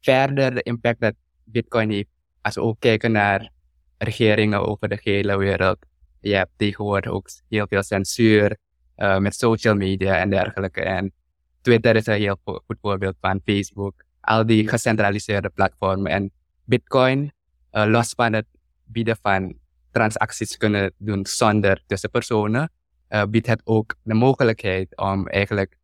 verder 0.00 0.54
de 0.54 0.62
impact 0.62 1.00
dat 1.00 1.14
Bitcoin 1.44 1.90
heeft, 1.90 2.08
als 2.42 2.54
we 2.54 2.60
ook 2.60 2.80
kijken 2.80 3.12
naar 3.12 3.50
regeringen 3.98 4.66
over 4.66 4.88
de 4.88 4.98
hele 5.02 5.36
wereld. 5.36 5.78
Je 6.20 6.34
hebt 6.34 6.50
tegenwoordig 6.56 7.10
ook 7.10 7.28
heel 7.48 7.66
veel 7.68 7.82
censuur 7.82 8.56
uh, 8.96 9.18
met 9.18 9.34
social 9.34 9.74
media 9.74 10.16
en 10.16 10.30
dergelijke. 10.30 10.80
En 10.80 11.12
Twitter 11.60 11.96
is 11.96 12.06
een 12.06 12.14
heel 12.14 12.38
goed 12.42 12.78
voorbeeld 12.80 13.16
van 13.20 13.40
Facebook. 13.44 14.04
Al 14.20 14.46
die 14.46 14.68
gecentraliseerde 14.68 15.48
platformen. 15.48 16.12
En 16.12 16.30
Bitcoin, 16.64 17.32
uh, 17.72 17.84
los 17.86 18.12
van 18.16 18.32
het 18.32 18.46
bieden 18.84 19.16
van 19.22 19.58
transacties 19.96 20.56
kunnen 20.56 20.92
doen 20.98 21.26
zonder 21.26 21.82
tussenpersonen, 21.86 22.70
uh, 23.08 23.24
biedt 23.24 23.46
het 23.46 23.60
ook 23.64 23.94
de 24.02 24.14
mogelijkheid 24.14 24.96
om 24.96 25.28
eigenlijk 25.28 25.76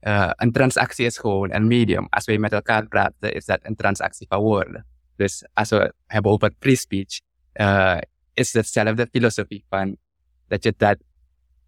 uh, 0.00 0.30
een 0.34 0.52
transactie 0.52 1.06
is 1.06 1.18
gewoon 1.18 1.52
een 1.52 1.66
medium. 1.66 2.06
Als 2.10 2.24
wij 2.24 2.38
met 2.38 2.52
elkaar 2.52 2.86
praten, 2.86 3.34
is 3.34 3.44
dat 3.44 3.58
een 3.62 3.76
transactie 3.76 4.26
van 4.28 4.40
woorden. 4.40 4.86
Dus 5.16 5.46
als 5.52 5.68
we 5.68 5.94
hebben 6.06 6.30
over 6.30 6.52
free 6.58 6.76
speech, 6.76 7.20
uh, 7.54 7.98
is 8.34 8.52
hetzelfde 8.52 9.08
filosofie 9.10 9.64
van 9.68 9.96
dat 10.48 10.62
je 10.62 10.74
dat 10.76 10.96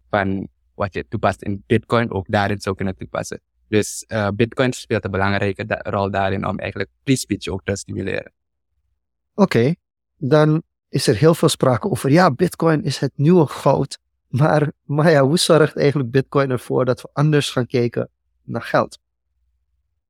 van 0.09 0.47
wat 0.73 0.93
je 0.93 1.07
toepast 1.07 1.41
in 1.41 1.63
Bitcoin 1.67 2.11
ook 2.11 2.25
daarin 2.29 2.59
zou 2.59 2.75
kunnen 2.75 2.95
toepassen. 2.95 3.39
Dus 3.67 4.05
Bitcoin 4.33 4.73
speelt 4.73 5.05
een 5.05 5.11
belangrijke 5.11 5.65
rol 5.67 6.11
daarin 6.11 6.47
om 6.47 6.59
eigenlijk 6.59 6.89
free 7.03 7.15
speech 7.15 7.47
ook 7.47 7.61
te 7.63 7.75
stimuleren. 7.75 8.31
Oké, 9.33 9.75
dan 10.17 10.63
is 10.95 11.07
er 11.07 11.15
heel 11.15 11.35
veel 11.35 11.49
sprake 11.49 11.89
over, 11.89 12.11
ja, 12.11 12.31
Bitcoin 12.31 12.83
is 12.83 12.97
het 12.97 13.11
nieuwe 13.15 13.47
goud. 13.47 13.97
Maar, 14.27 14.71
maar 14.83 15.17
hoe 15.17 15.37
zorgt 15.37 15.77
eigenlijk 15.77 16.11
Bitcoin 16.11 16.49
ervoor 16.49 16.85
dat 16.85 17.01
we 17.01 17.09
anders 17.13 17.49
gaan 17.49 17.65
kijken 17.65 18.09
naar 18.43 18.61
geld? 18.61 18.99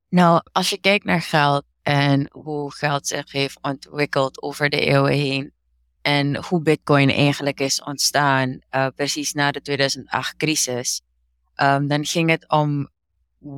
Nou, 0.09 0.41
als 0.51 0.69
je 0.69 0.79
kijkt 0.79 1.05
naar 1.05 1.21
geld 1.21 1.63
en 1.81 2.29
hoe 2.31 2.73
geld 2.73 3.07
zich 3.07 3.31
heeft 3.31 3.57
ontwikkeld 3.61 4.41
over 4.41 4.69
de 4.69 4.79
eeuwen 4.79 5.13
heen. 5.13 5.53
En 6.01 6.43
hoe 6.43 6.61
Bitcoin 6.61 7.09
eigenlijk 7.09 7.59
is 7.59 7.81
ontstaan, 7.81 8.59
uh, 8.71 8.87
precies 8.95 9.33
na 9.33 9.51
de 9.51 9.61
2008-crisis. 9.61 11.01
Um, 11.55 11.87
dan 11.87 12.05
ging 12.05 12.29
het 12.29 12.49
om 12.49 12.89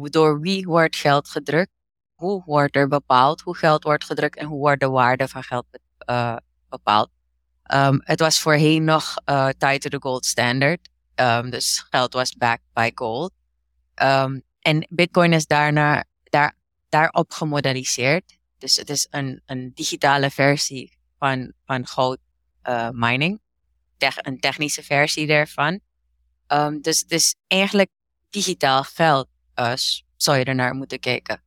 door 0.01 0.39
wie 0.39 0.65
wordt 0.65 0.95
geld 0.95 1.29
gedrukt, 1.29 1.71
hoe 2.15 2.43
wordt 2.45 2.75
er 2.75 2.87
bepaald 2.87 3.41
hoe 3.41 3.57
geld 3.57 3.83
wordt 3.83 4.03
gedrukt 4.03 4.37
en 4.37 4.45
hoe 4.45 4.59
wordt 4.59 4.79
de 4.79 4.89
waarde 4.89 5.27
van 5.27 5.43
geld 5.43 5.65
uh, 6.09 6.35
bepaald. 6.69 7.09
Um, 7.73 8.01
het 8.03 8.19
was 8.19 8.39
voorheen 8.39 8.83
nog 8.83 9.15
uh, 9.25 9.49
tied 9.57 9.81
to 9.81 9.89
the 9.89 9.97
gold 9.99 10.25
standard. 10.25 10.89
Um, 11.15 11.49
dus 11.49 11.85
geld 11.89 12.13
was 12.13 12.35
backed 12.35 12.65
by 12.73 12.91
gold. 12.95 13.31
Um, 13.95 14.41
en 14.61 14.87
Bitcoin 14.89 15.33
is 15.33 15.45
daarna, 15.45 16.03
daar, 16.23 16.55
daarop. 16.89 17.31
Dus 18.57 18.75
het 18.75 18.89
is 18.89 19.07
een, 19.09 19.41
een 19.45 19.71
digitale 19.73 20.29
versie 20.29 20.97
van, 21.19 21.53
van 21.65 21.87
goud 21.87 22.17
uh, 22.63 22.89
mining. 22.91 23.41
Een 23.97 24.39
technische 24.39 24.83
versie 24.83 25.27
daarvan. 25.27 25.79
Dus 26.81 26.99
het 26.99 27.11
is 27.11 27.35
eigenlijk 27.47 27.89
digitaal 28.29 28.83
geld. 28.83 29.27
Uh, 29.55 29.73
zou 30.15 30.37
je 30.37 30.43
er 30.43 30.55
naar 30.55 30.73
moeten 30.73 30.99
kijken. 30.99 31.41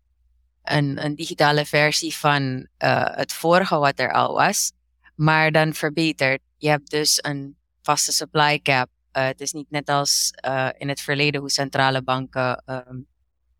Een, 0.62 1.04
een 1.04 1.14
digitale 1.14 1.66
versie 1.66 2.16
van 2.16 2.68
het 3.14 3.32
vorige 3.32 3.78
wat 3.78 3.98
er 3.98 4.12
al 4.12 4.34
was, 4.34 4.72
maar 5.20 5.52
dan 5.52 5.74
verbeterd. 5.74 6.40
Je 6.56 6.68
hebt 6.68 6.90
dus 6.90 7.18
een 7.22 7.56
vaste 7.82 8.12
supply 8.12 8.58
cap. 8.58 8.88
Uh, 9.16 9.26
het 9.26 9.40
is 9.40 9.52
niet 9.52 9.70
net 9.70 9.88
als 9.88 10.32
uh, 10.46 10.68
in 10.78 10.88
het 10.88 11.00
verleden 11.00 11.40
hoe 11.40 11.50
centrale 11.50 12.02
banken 12.02 12.62
um, 12.66 13.06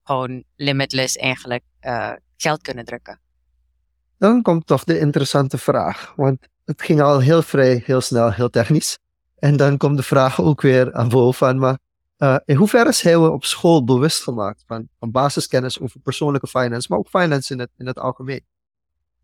gewoon 0.03 0.45
limitless 0.57 1.17
eigenlijk 1.17 1.65
geld 2.37 2.63
kunnen 2.63 2.85
drukken. 2.85 3.21
Dan 4.19 4.43
komt 4.43 4.67
toch 4.67 4.85
de 4.85 4.99
interessante 4.99 5.59
vraag, 5.59 6.13
want 6.17 6.49
het 6.65 6.83
ging 6.83 7.01
al 7.01 7.21
heel 7.21 7.43
vrij, 7.43 7.83
heel 7.85 8.01
snel, 8.01 8.33
heel 8.33 8.51
technisch. 8.51 8.99
En 9.39 9.57
dan 9.57 9.77
komt 9.77 9.97
de 9.97 10.03
vraag 10.03 10.41
ook 10.41 10.61
weer 10.61 10.95
aan 10.95 11.09
boven 11.09 11.39
van, 11.39 11.59
maar 11.59 11.79
uh, 12.19 12.37
in 12.45 12.57
hoeverre 12.57 12.93
zijn 12.93 13.23
we 13.23 13.31
op 13.31 13.45
school 13.45 13.85
bewust 13.85 14.23
gemaakt 14.23 14.63
van, 14.67 14.89
van 14.99 15.11
basiskennis 15.11 15.81
over 15.81 16.01
persoonlijke 16.01 16.47
finance, 16.47 16.87
maar 16.91 16.99
ook 16.99 17.09
finance 17.09 17.53
in 17.53 17.59
het, 17.59 17.71
in 17.77 17.87
het 17.87 17.99
algemeen? 17.99 18.45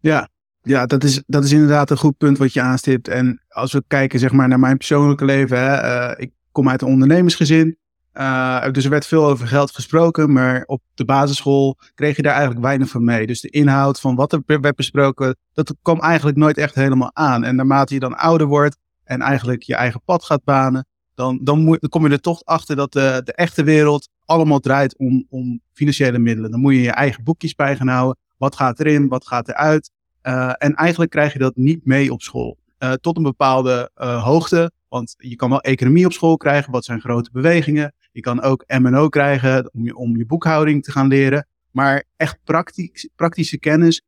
Ja, 0.01 0.29
ja 0.67 0.87
dat, 0.87 1.05
is, 1.05 1.23
dat 1.27 1.45
is 1.45 1.53
inderdaad 1.53 1.91
een 1.91 1.97
goed 1.97 2.17
punt 2.17 2.39
wat 2.39 2.53
je 2.53 2.61
aanstipt. 2.61 3.09
En 3.09 3.43
als 3.49 3.73
we 3.73 3.85
kijken 3.87 4.19
zeg 4.19 4.33
maar, 4.33 4.49
naar 4.49 4.59
mijn 4.59 4.77
persoonlijke 4.77 5.25
leven, 5.25 5.59
hè, 5.59 5.83
uh, 5.83 6.13
ik 6.17 6.31
kom 6.53 6.69
uit 6.69 6.83
een 6.83 6.89
ondernemersgezin. 6.89 7.77
Uh, 8.15 8.71
dus 8.71 8.85
er 8.85 8.91
werd 8.91 9.07
veel 9.07 9.27
over 9.27 9.47
geld 9.47 9.71
gesproken, 9.71 10.33
maar 10.33 10.63
op 10.67 10.83
de 10.95 11.05
basisschool 11.05 11.79
kreeg 11.95 12.17
je 12.17 12.23
daar 12.23 12.33
eigenlijk 12.33 12.65
weinig 12.65 12.89
van 12.89 13.05
mee. 13.05 13.27
Dus 13.27 13.41
de 13.41 13.51
inhoud 13.51 14.01
van 14.01 14.15
wat 14.15 14.33
er 14.33 14.43
werd 14.47 14.77
besproken, 14.77 15.37
dat 15.53 15.75
kwam 15.83 16.01
eigenlijk 16.01 16.37
nooit 16.37 16.59
echt 16.59 16.75
helemaal 16.75 17.11
aan. 17.13 17.45
En 17.45 17.57
naarmate 17.57 17.95
je 17.95 18.01
dan 18.01 18.17
ouder 18.17 18.47
wordt 18.47 18.77
en 19.05 19.21
eigenlijk 19.21 19.63
je 19.63 19.75
eigen 19.75 20.03
pad 20.05 20.25
gaat 20.25 20.45
banen, 20.45 20.87
dan, 21.15 21.41
dan, 21.43 21.59
moet, 21.59 21.81
dan 21.81 21.91
kom 21.91 22.07
je 22.07 22.13
er 22.13 22.21
toch 22.21 22.45
achter 22.45 22.77
dat 22.77 22.93
de, 22.93 23.21
de 23.25 23.33
echte 23.33 23.65
wereld 23.65 24.09
allemaal 24.25 24.61
draait 24.61 24.99
om, 24.99 25.27
om 25.29 25.61
financiële 25.73 26.19
middelen. 26.19 26.51
Dan 26.51 26.61
moet 26.61 26.75
je 26.75 26.83
je 26.83 26.91
eigen 26.91 27.25
boekjes 27.25 27.55
bij 27.55 27.77
gaan 27.77 27.89
houden. 27.89 28.17
Wat 28.37 28.57
gaat 28.57 28.81
erin, 28.81 29.09
wat 29.09 29.27
gaat 29.27 29.49
eruit? 29.49 29.91
Uh, 30.27 30.53
en 30.59 30.75
eigenlijk 30.75 31.11
krijg 31.11 31.33
je 31.33 31.39
dat 31.39 31.57
niet 31.57 31.85
mee 31.85 32.13
op 32.13 32.23
school. 32.23 32.59
Uh, 32.79 32.93
tot 32.93 33.17
een 33.17 33.23
bepaalde 33.23 33.91
uh, 33.97 34.25
hoogte. 34.25 34.71
Want 34.89 35.15
je 35.19 35.37
kan 35.37 35.51
wel 35.51 35.61
economie 35.61 36.07
op 36.07 36.13
school 36.13 36.37
krijgen. 36.37 36.73
Wat 36.73 36.85
zijn 36.85 37.01
grote 37.01 37.31
bewegingen? 37.33 37.95
Je 38.13 38.21
kan 38.21 38.43
ook 38.43 38.65
MO 38.79 39.09
krijgen 39.09 39.71
om 39.73 39.85
je, 39.85 39.97
om 39.97 40.17
je 40.17 40.27
boekhouding 40.27 40.85
te 40.85 40.91
gaan 40.91 41.09
leren. 41.09 41.47
Maar 41.71 42.05
echt 42.17 42.39
praktisch, 42.45 43.09
praktische 43.17 43.59
kennis 43.59 44.03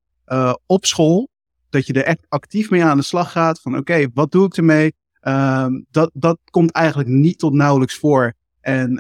op 0.67 0.87
school. 0.87 1.29
Dat 1.71 1.87
je 1.87 1.93
er 1.93 2.05
echt 2.05 2.27
actief 2.29 2.71
mee 2.71 2.85
aan 2.85 2.97
de 2.97 3.03
slag 3.03 3.33
gaat. 3.33 3.61
Van 3.61 3.77
oké, 3.77 4.07
wat 4.15 4.33
doe 4.33 4.47
ik 4.47 4.57
ermee? 4.57 4.95
Um, 5.23 5.87
dat, 5.91 6.11
dat 6.15 6.39
komt 6.51 6.71
eigenlijk 6.71 7.09
niet 7.09 7.39
tot 7.39 7.53
nauwelijks 7.53 7.95
voor. 7.95 8.33
En 8.61 8.99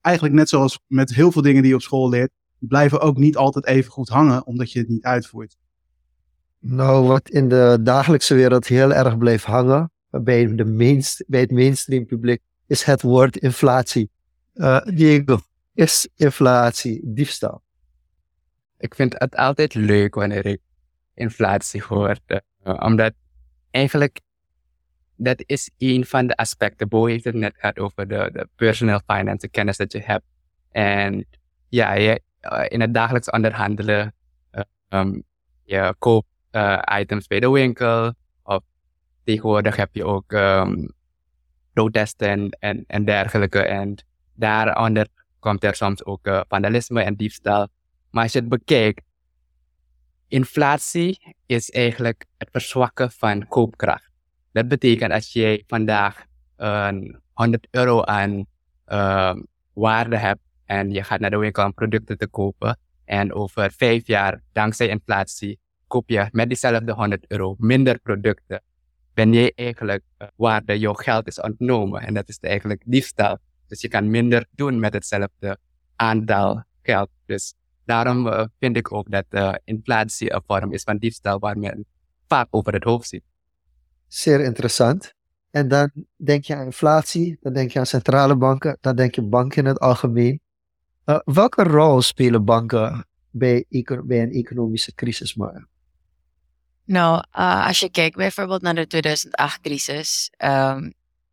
eigenlijk 0.00 0.34
net 0.34 0.48
zoals 0.48 0.80
met 0.86 1.14
heel 1.14 1.32
veel 1.32 1.42
dingen 1.42 1.62
die 1.62 1.70
je 1.70 1.76
op 1.76 1.82
school 1.82 2.08
leert, 2.08 2.30
blijven 2.58 3.00
ook 3.00 3.16
niet 3.16 3.36
altijd 3.36 3.66
even 3.66 3.90
goed 3.90 4.08
hangen, 4.08 4.46
omdat 4.46 4.72
je 4.72 4.78
het 4.78 4.88
niet 4.88 5.04
uitvoert. 5.04 5.56
Nou, 6.64 7.06
wat 7.06 7.28
in 7.28 7.48
de 7.48 7.78
dagelijkse 7.80 8.34
wereld 8.34 8.66
heel 8.66 8.92
erg 8.92 9.18
bleef 9.18 9.44
hangen, 9.44 9.90
bij, 10.10 10.54
de 10.54 10.64
mainst 10.64 11.24
bij 11.26 11.40
het 11.40 11.50
mainstream 11.50 12.06
publiek, 12.06 12.42
is 12.66 12.82
het 12.82 13.02
woord 13.02 13.36
inflatie. 13.36 14.10
Uh, 14.54 14.80
Diego, 14.84 15.40
is 15.74 16.08
inflatie 16.16 17.00
diefstal? 17.04 17.62
Ik 18.78 18.94
vind 18.94 19.14
het 19.18 19.36
altijd 19.36 19.74
leuk 19.74 20.14
wanneer 20.14 20.46
ik 20.46 20.60
inflatie 21.14 21.82
hoor, 21.82 22.16
uh, 22.26 22.38
omdat 22.78 23.12
eigenlijk 23.70 24.20
dat 25.16 25.42
is 25.46 25.70
een 25.78 26.04
van 26.04 26.26
de 26.26 26.36
aspecten. 26.36 26.88
Bo 26.88 27.04
heeft 27.04 27.24
het 27.24 27.34
net 27.34 27.54
gehad 27.56 27.78
over 27.78 28.08
de, 28.08 28.30
de 28.32 28.48
personal 28.56 29.00
finance, 29.06 29.48
kennis 29.48 29.76
dat 29.76 29.92
je 29.92 30.00
hebt. 30.00 30.24
En 30.70 31.26
ja, 31.68 31.92
je, 31.92 32.22
uh, 32.42 32.64
in 32.68 32.80
het 32.80 32.94
dagelijks 32.94 33.30
onderhandelen, 33.30 34.14
um, 34.88 35.22
je 35.64 35.94
koopt 35.98 36.26
uh, 36.52 36.82
items 37.00 37.26
bij 37.26 37.40
de 37.40 37.50
winkel. 37.50 38.14
Of 38.42 38.62
tegenwoordig 39.24 39.76
heb 39.76 39.94
je 39.94 40.04
ook 40.04 40.32
um, 40.32 40.94
protesten 41.72 42.50
en, 42.50 42.84
en 42.86 43.04
dergelijke. 43.04 43.62
En 43.62 44.04
daaronder 44.34 45.06
komt 45.38 45.64
er 45.64 45.74
soms 45.74 46.04
ook 46.04 46.44
vandalisme 46.48 47.02
en 47.02 47.14
diefstal. 47.14 47.68
Maar 48.10 48.22
als 48.22 48.32
je 48.32 48.38
het 48.38 48.48
bekijkt, 48.48 49.02
inflatie 50.28 51.34
is 51.46 51.70
eigenlijk 51.70 52.24
het 52.38 52.48
verzwakken 52.52 53.10
van 53.10 53.48
koopkracht. 53.48 54.10
Dat 54.52 54.68
betekent 54.68 55.12
als 55.12 55.32
jij 55.32 55.64
vandaag 55.66 56.24
een 56.56 57.20
100 57.32 57.66
euro 57.70 58.02
aan 58.02 58.46
uh, 58.88 59.34
waarde 59.72 60.16
hebt 60.16 60.40
en 60.64 60.90
je 60.90 61.02
gaat 61.02 61.20
naar 61.20 61.30
de 61.30 61.36
winkel 61.36 61.64
om 61.64 61.74
producten 61.74 62.18
te 62.18 62.26
kopen 62.26 62.78
en 63.04 63.32
over 63.32 63.72
vijf 63.72 64.06
jaar, 64.06 64.42
dankzij 64.52 64.88
inflatie, 64.88 65.58
koop 65.92 66.08
je 66.10 66.28
met 66.30 66.48
diezelfde 66.48 66.92
100 66.92 67.24
euro 67.28 67.54
minder 67.58 67.98
producten, 67.98 68.62
ben 69.14 69.32
jij 69.32 69.52
eigenlijk 69.54 70.02
uh, 70.18 70.28
waarde 70.36 70.78
jouw 70.78 70.92
geld 70.92 71.26
is 71.26 71.40
ontnomen 71.40 72.00
en 72.02 72.14
dat 72.14 72.28
is 72.28 72.38
eigenlijk 72.40 72.82
diefstal. 72.86 73.38
Dus 73.66 73.80
je 73.80 73.88
kan 73.88 74.10
minder 74.10 74.46
doen 74.50 74.80
met 74.80 74.92
hetzelfde 74.92 75.58
aantal 75.96 76.64
geld. 76.82 77.08
Dus 77.26 77.54
daarom 77.84 78.26
uh, 78.26 78.44
vind 78.58 78.76
ik 78.76 78.92
ook 78.92 79.10
dat 79.10 79.24
uh, 79.30 79.54
inflatie 79.64 80.32
een 80.32 80.42
vorm 80.46 80.72
is 80.72 80.82
van 80.82 80.98
diefstal 80.98 81.38
waar 81.38 81.58
men 81.58 81.84
vaak 82.28 82.46
over 82.50 82.72
het 82.72 82.84
hoofd 82.84 83.08
ziet. 83.08 83.24
Zeer 84.08 84.40
interessant. 84.40 85.14
En 85.50 85.68
dan 85.68 85.90
denk 86.16 86.44
je 86.44 86.56
aan 86.56 86.64
inflatie, 86.64 87.38
dan 87.40 87.52
denk 87.52 87.70
je 87.70 87.78
aan 87.78 87.86
centrale 87.86 88.36
banken, 88.36 88.78
dan 88.80 88.96
denk 88.96 89.14
je 89.14 89.22
banken 89.22 89.62
in 89.62 89.68
het 89.68 89.78
algemeen. 89.78 90.40
Welke 91.24 91.62
rol 91.62 92.02
spelen 92.02 92.44
banken 92.44 93.06
bij, 93.30 93.64
bij 94.04 94.22
een 94.22 94.32
economische 94.32 94.94
crisis, 94.94 95.34
maar? 95.34 95.70
Nou, 96.92 97.24
uh, 97.38 97.66
als 97.66 97.78
je 97.78 97.90
kijkt 97.90 98.16
bijvoorbeeld 98.16 98.62
naar 98.62 98.74
de 98.74 98.86
2008-crisis, 98.86 100.30
um, 100.38 100.48
ehm, 100.48 100.90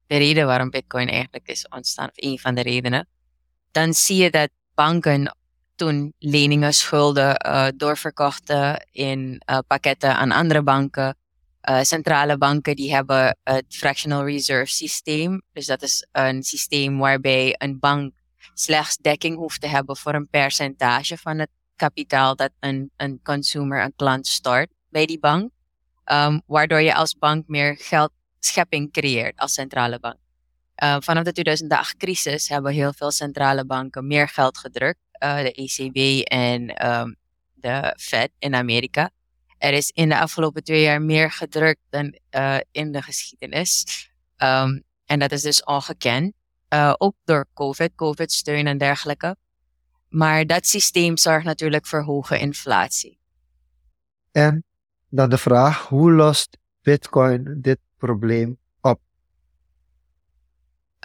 de 0.08 0.18
reden 0.18 0.46
waarom 0.46 0.70
Bitcoin 0.70 1.08
eigenlijk 1.08 1.48
is 1.48 1.68
ontstaan, 1.68 2.08
of 2.08 2.14
een 2.16 2.40
van 2.40 2.56
de 2.56 2.62
redenen, 2.62 3.08
dan 3.72 3.94
zie 3.94 4.24
je 4.24 4.30
dat 4.30 4.50
banken 4.76 5.36
toen 5.76 6.14
leningen, 6.20 6.74
schulden 6.74 7.46
uh, 7.46 7.68
doorverkochten 7.76 8.88
in 8.92 9.42
pakketten 9.68 10.16
aan 10.16 10.32
andere 10.32 10.64
banken. 10.64 11.18
Centrale 11.82 12.38
banken 12.38 12.76
die 12.76 12.94
hebben 12.94 13.38
het 13.44 13.66
fractional 13.70 14.26
reserve 14.26 14.72
systeem. 14.72 15.42
Dus 15.54 15.66
dat 15.66 15.82
is 15.82 16.08
een 16.12 16.44
systeem 16.44 16.98
waarbij 16.98 17.56
een 17.58 17.80
bank 17.80 18.14
slechts 18.54 18.98
dekking 18.98 19.36
hoeft 19.36 19.62
te 19.62 19.68
hebben 19.68 19.98
voor 19.98 20.14
een 20.14 20.28
percentage 20.28 21.18
van 21.18 21.40
het 21.40 21.50
kapitaal 21.76 22.36
dat 22.36 22.52
een, 22.60 22.92
een 22.98 23.20
consumer, 23.24 23.84
een 23.84 23.94
klant 23.96 24.28
stort 24.28 24.70
bij 24.90 25.06
die 25.06 25.20
bank. 25.20 25.52
Um, 26.06 26.42
waardoor 26.46 26.82
je 26.82 26.96
als 26.96 27.18
bank 27.18 27.48
meer 27.48 27.78
geldschepping 27.80 28.92
creëert 28.92 29.40
als 29.40 29.54
centrale 29.54 30.00
bank. 30.00 30.18
Uh, 30.84 30.96
vanaf 31.00 31.24
de 31.24 31.60
2008-crisis 31.60 32.48
hebben 32.48 32.74
heel 32.74 32.94
veel 32.94 33.12
centrale 33.12 33.66
banken 33.66 34.08
meer 34.08 34.28
geld 34.28 34.58
gedrukt. 34.58 35.00
Uh, 35.24 35.38
de 35.38 35.52
ECB 35.52 36.28
en 36.28 36.88
um, 36.90 37.16
de 37.54 37.94
Fed 37.98 38.32
in 38.40 38.56
Amerika 38.56 39.12
er 39.60 39.74
is 39.74 39.92
in 39.94 40.10
de 40.10 40.20
afgelopen 40.20 40.64
twee 40.64 40.82
jaar 40.82 41.02
meer 41.02 41.32
gedrukt 41.32 41.82
dan 41.90 42.20
uh, 42.32 42.58
in 42.72 42.92
de 42.92 43.02
geschiedenis. 43.02 43.86
En 45.06 45.20
dat 45.20 45.32
is 45.32 45.42
dus 45.42 45.64
ongekend. 45.64 46.34
Uh, 46.74 46.94
ook 46.98 47.16
door 47.24 47.46
COVID, 47.54 47.96
COVID-steun 47.96 48.68
en 48.68 48.78
dergelijke. 48.78 49.36
Maar 50.10 50.46
dat 50.46 50.68
systeem 50.68 51.18
zorgt 51.18 51.46
natuurlijk 51.46 51.88
voor 51.88 52.04
hoge 52.04 52.40
inflatie. 52.40 53.20
En 54.32 54.64
dan 55.10 55.30
de 55.30 55.38
vraag, 55.38 55.88
hoe 55.88 56.12
lost 56.12 56.58
Bitcoin 56.82 57.58
dit 57.62 57.80
probleem 57.98 58.58
op? 58.82 59.00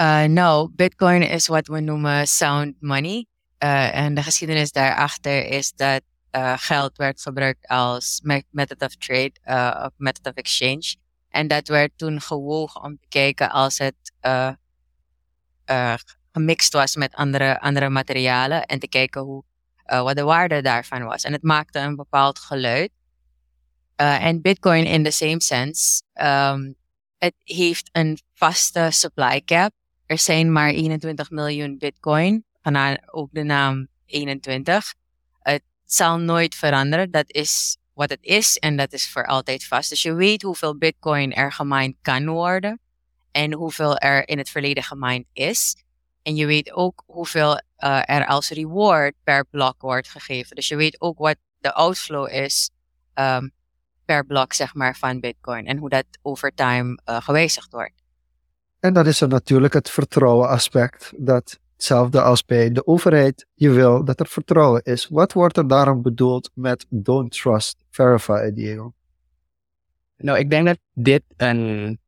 Uh, 0.01 0.25
nou, 0.25 0.71
Bitcoin 0.73 1.23
is 1.23 1.47
wat 1.47 1.67
we 1.67 1.81
noemen 1.81 2.27
sound 2.27 2.75
money. 2.81 3.27
Uh, 3.59 3.97
en 3.97 4.15
de 4.15 4.23
geschiedenis 4.23 4.73
daarachter 4.73 5.47
is 5.47 5.73
dat 5.73 6.03
uh, 6.33 6.53
geld 6.57 6.97
werd 6.97 7.21
gebruikt 7.21 7.67
als 7.67 8.21
method 8.51 8.83
of 8.83 8.97
trade 8.97 9.33
of 9.85 9.91
method 9.97 10.27
of 10.27 10.35
exchange. 10.35 10.97
En 11.29 11.49
dat 11.49 11.69
werd 11.69 11.93
toen 11.97 12.21
gewogen 12.21 12.83
om 12.83 12.99
te 13.01 13.09
kijken 13.09 13.51
als 13.51 13.79
het 13.79 14.13
gemixt 16.33 16.73
was 16.73 16.97
met 16.97 17.15
andere, 17.15 17.61
andere 17.61 17.89
materialen 17.89 18.67
en 18.67 18.79
te 18.79 18.89
kijken 18.89 19.21
hoe, 19.23 19.45
wat 19.85 20.17
de 20.17 20.23
waarde 20.23 20.63
daarvan 20.63 21.05
was. 21.05 21.23
En 21.23 21.33
het 21.33 21.43
maakte 21.43 21.79
een 21.79 21.97
bepaald 21.97 22.39
geluid. 22.39 22.91
En 23.97 24.41
Bitcoin 24.41 24.85
in 24.85 25.05
the 25.05 25.11
same 25.11 25.43
sense, 25.43 26.03
um, 26.15 26.75
het 27.19 27.35
heeft 27.45 27.89
een 27.93 28.19
vaste 28.35 28.89
supply 28.91 29.43
cap. 29.45 29.73
Er 30.07 30.19
zijn 30.19 30.53
maar 30.53 30.71
21 30.71 31.31
miljoen 31.31 31.79
Bitcoin, 31.79 32.45
vandaar 32.63 33.03
ook 33.07 33.29
de 33.33 33.43
naam 33.43 33.89
21 34.07 34.95
zal 35.95 36.19
nooit 36.19 36.55
veranderen. 36.55 37.11
Dat 37.11 37.33
is 37.33 37.77
wat 37.93 38.11
het 38.11 38.23
is 38.23 38.59
en 38.59 38.77
dat 38.77 38.93
is 38.93 39.09
voor 39.11 39.27
altijd 39.27 39.65
vast. 39.65 39.89
Dus 39.89 40.03
je 40.03 40.15
weet 40.15 40.43
hoeveel 40.43 40.79
bitcoin 40.79 41.33
er 41.33 41.53
gemined 41.53 41.97
kan 42.03 42.27
worden 42.27 42.81
en 43.31 43.53
hoeveel 43.53 43.97
er 43.99 44.29
in 44.29 44.39
het 44.39 44.51
verleden 44.51 44.83
gemined 44.83 45.27
is. 45.33 45.77
En 46.23 46.37
je 46.37 46.47
weet 46.47 46.73
ook 46.73 47.03
hoeveel 47.07 47.63
uh, 47.79 48.03
er 48.05 48.27
als 48.27 48.49
reward 48.49 49.15
per 49.25 49.47
blok 49.51 49.83
wordt 49.83 50.09
gegeven. 50.09 50.57
Dus 50.57 50.69
je 50.69 50.77
weet 50.77 51.01
ook 51.01 51.19
wat 51.19 51.37
de 51.59 51.73
outflow 51.73 52.33
is 52.33 52.71
um, 53.15 53.53
per 54.05 54.27
blok, 54.27 54.53
zeg 54.53 54.75
maar, 54.75 54.97
van 54.97 55.21
Bitcoin. 55.21 55.67
En 55.67 55.77
hoe 55.79 55.89
dat 55.89 56.05
over 56.23 56.55
time 56.55 56.99
uh, 57.09 57.21
gewijzigd 57.21 57.73
wordt. 57.73 58.03
En 58.81 58.93
dat 58.93 59.07
is 59.07 59.21
er 59.21 59.29
natuurlijk 59.29 59.73
het 59.73 59.91
vertrouwen 59.91 60.49
aspect. 60.49 61.13
Dat 61.17 61.59
hetzelfde 61.73 62.23
als 62.23 62.45
bij 62.45 62.73
de 62.73 62.87
overheid. 62.87 63.47
Je 63.55 63.71
wil 63.71 64.05
dat 64.05 64.21
er 64.21 64.27
vertrouwen 64.27 64.83
is. 64.83 65.09
Wat 65.09 65.33
wordt 65.33 65.57
er 65.57 65.69
daarom 65.69 66.03
bedoeld 66.03 66.51
met 66.55 66.87
don't 66.89 67.41
trust, 67.41 67.85
verify, 67.91 68.51
Diego? 68.51 68.93
Nou, 70.17 70.39
ik 70.39 70.51
denk 70.51 70.67
dat 70.67 70.79
dit 70.93 71.23
een, 71.37 71.99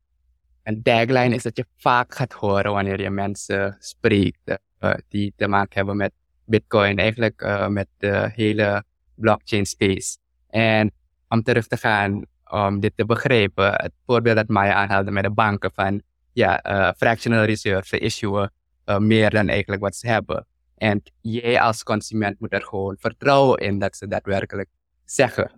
een 0.63 0.81
tagline 0.83 1.35
is 1.35 1.43
dat 1.43 1.57
je 1.57 1.65
vaak 1.77 2.15
gaat 2.15 2.33
horen 2.33 2.71
wanneer 2.71 3.01
je 3.01 3.09
mensen 3.09 3.77
spreekt 3.79 4.59
uh, 4.79 4.93
die 5.07 5.33
te 5.35 5.47
maken 5.47 5.77
hebben 5.77 5.97
met 5.97 6.11
Bitcoin, 6.45 6.97
eigenlijk 6.97 7.41
uh, 7.41 7.67
met 7.67 7.87
de 7.97 8.31
hele 8.33 8.83
blockchain 9.15 9.65
space. 9.65 10.17
En 10.47 10.91
om 11.29 11.43
terug 11.43 11.67
te 11.67 11.77
gaan, 11.77 12.25
om 12.49 12.79
dit 12.79 12.93
te 12.95 13.05
begrijpen, 13.05 13.71
het 13.71 13.91
voorbeeld 14.05 14.35
dat 14.35 14.47
Maya 14.47 14.73
aanhaalde 14.73 15.11
met 15.11 15.23
de 15.23 15.29
banken 15.29 15.71
van 15.73 16.01
ja, 16.33 16.65
uh, 16.65 16.91
fractional 16.97 17.43
reserve 17.43 17.99
issuen 17.99 18.51
uh, 18.85 18.97
meer 18.97 19.29
dan 19.29 19.47
eigenlijk 19.47 19.81
wat 19.81 19.95
ze 19.95 20.07
hebben. 20.07 20.45
En 20.77 21.01
jij 21.21 21.61
als 21.61 21.83
consument 21.83 22.39
moet 22.39 22.53
er 22.53 22.63
gewoon 22.63 22.95
vertrouwen 22.99 23.59
in 23.59 23.79
dat 23.79 23.95
ze 23.95 24.07
daadwerkelijk 24.07 24.69
zeggen. 25.05 25.51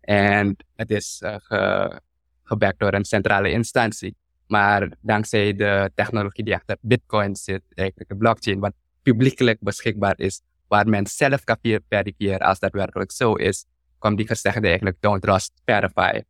En 0.00 0.56
het 0.74 0.90
is 0.90 1.20
uh, 1.24 1.34
ge, 1.38 2.00
gebackt 2.42 2.78
door 2.78 2.94
een 2.94 3.04
centrale 3.04 3.50
instantie. 3.50 4.16
Maar 4.46 4.88
dankzij 5.00 5.54
de 5.54 5.90
technologie 5.94 6.44
die 6.44 6.54
achter 6.54 6.76
Bitcoin 6.80 7.36
zit, 7.36 7.62
eigenlijk 7.74 8.10
de 8.10 8.16
blockchain, 8.16 8.58
wat 8.58 8.72
publiekelijk 9.02 9.60
beschikbaar 9.60 10.18
is, 10.18 10.40
waar 10.68 10.88
men 10.88 11.06
zelf 11.06 11.44
kan 11.44 11.56
verifiëren 11.88 12.46
als 12.46 12.58
dat 12.58 12.72
werkelijk 12.72 13.12
zo 13.12 13.34
is, 13.34 13.64
komt 14.06 14.18
die 14.18 14.26
gezegde 14.26 14.66
eigenlijk 14.66 14.96
don't 15.00 15.22
trust, 15.22 15.52
verify. 15.64 16.22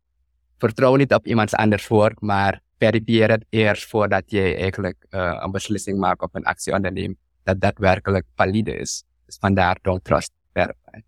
Vertrouw 0.57 0.95
niet 0.95 1.13
op 1.13 1.25
iemands 1.25 1.53
anders 1.53 1.87
woord, 1.87 2.21
maar 2.21 2.61
verifieer 2.77 3.29
het 3.29 3.45
eerst 3.49 3.89
voordat 3.89 4.23
je 4.25 4.55
eigenlijk 4.55 5.05
uh, 5.09 5.37
een 5.43 5.51
beslissing 5.51 5.99
maakt 5.99 6.21
of 6.21 6.29
een 6.33 6.43
actie 6.43 6.73
onderneemt 6.73 7.17
dat 7.43 7.59
daadwerkelijk 7.59 8.25
valide 8.35 8.75
is. 8.75 9.03
Dus 9.25 9.37
vandaar 9.39 9.77
don't 9.81 10.03
trust, 10.03 10.31
verify. 10.53 11.01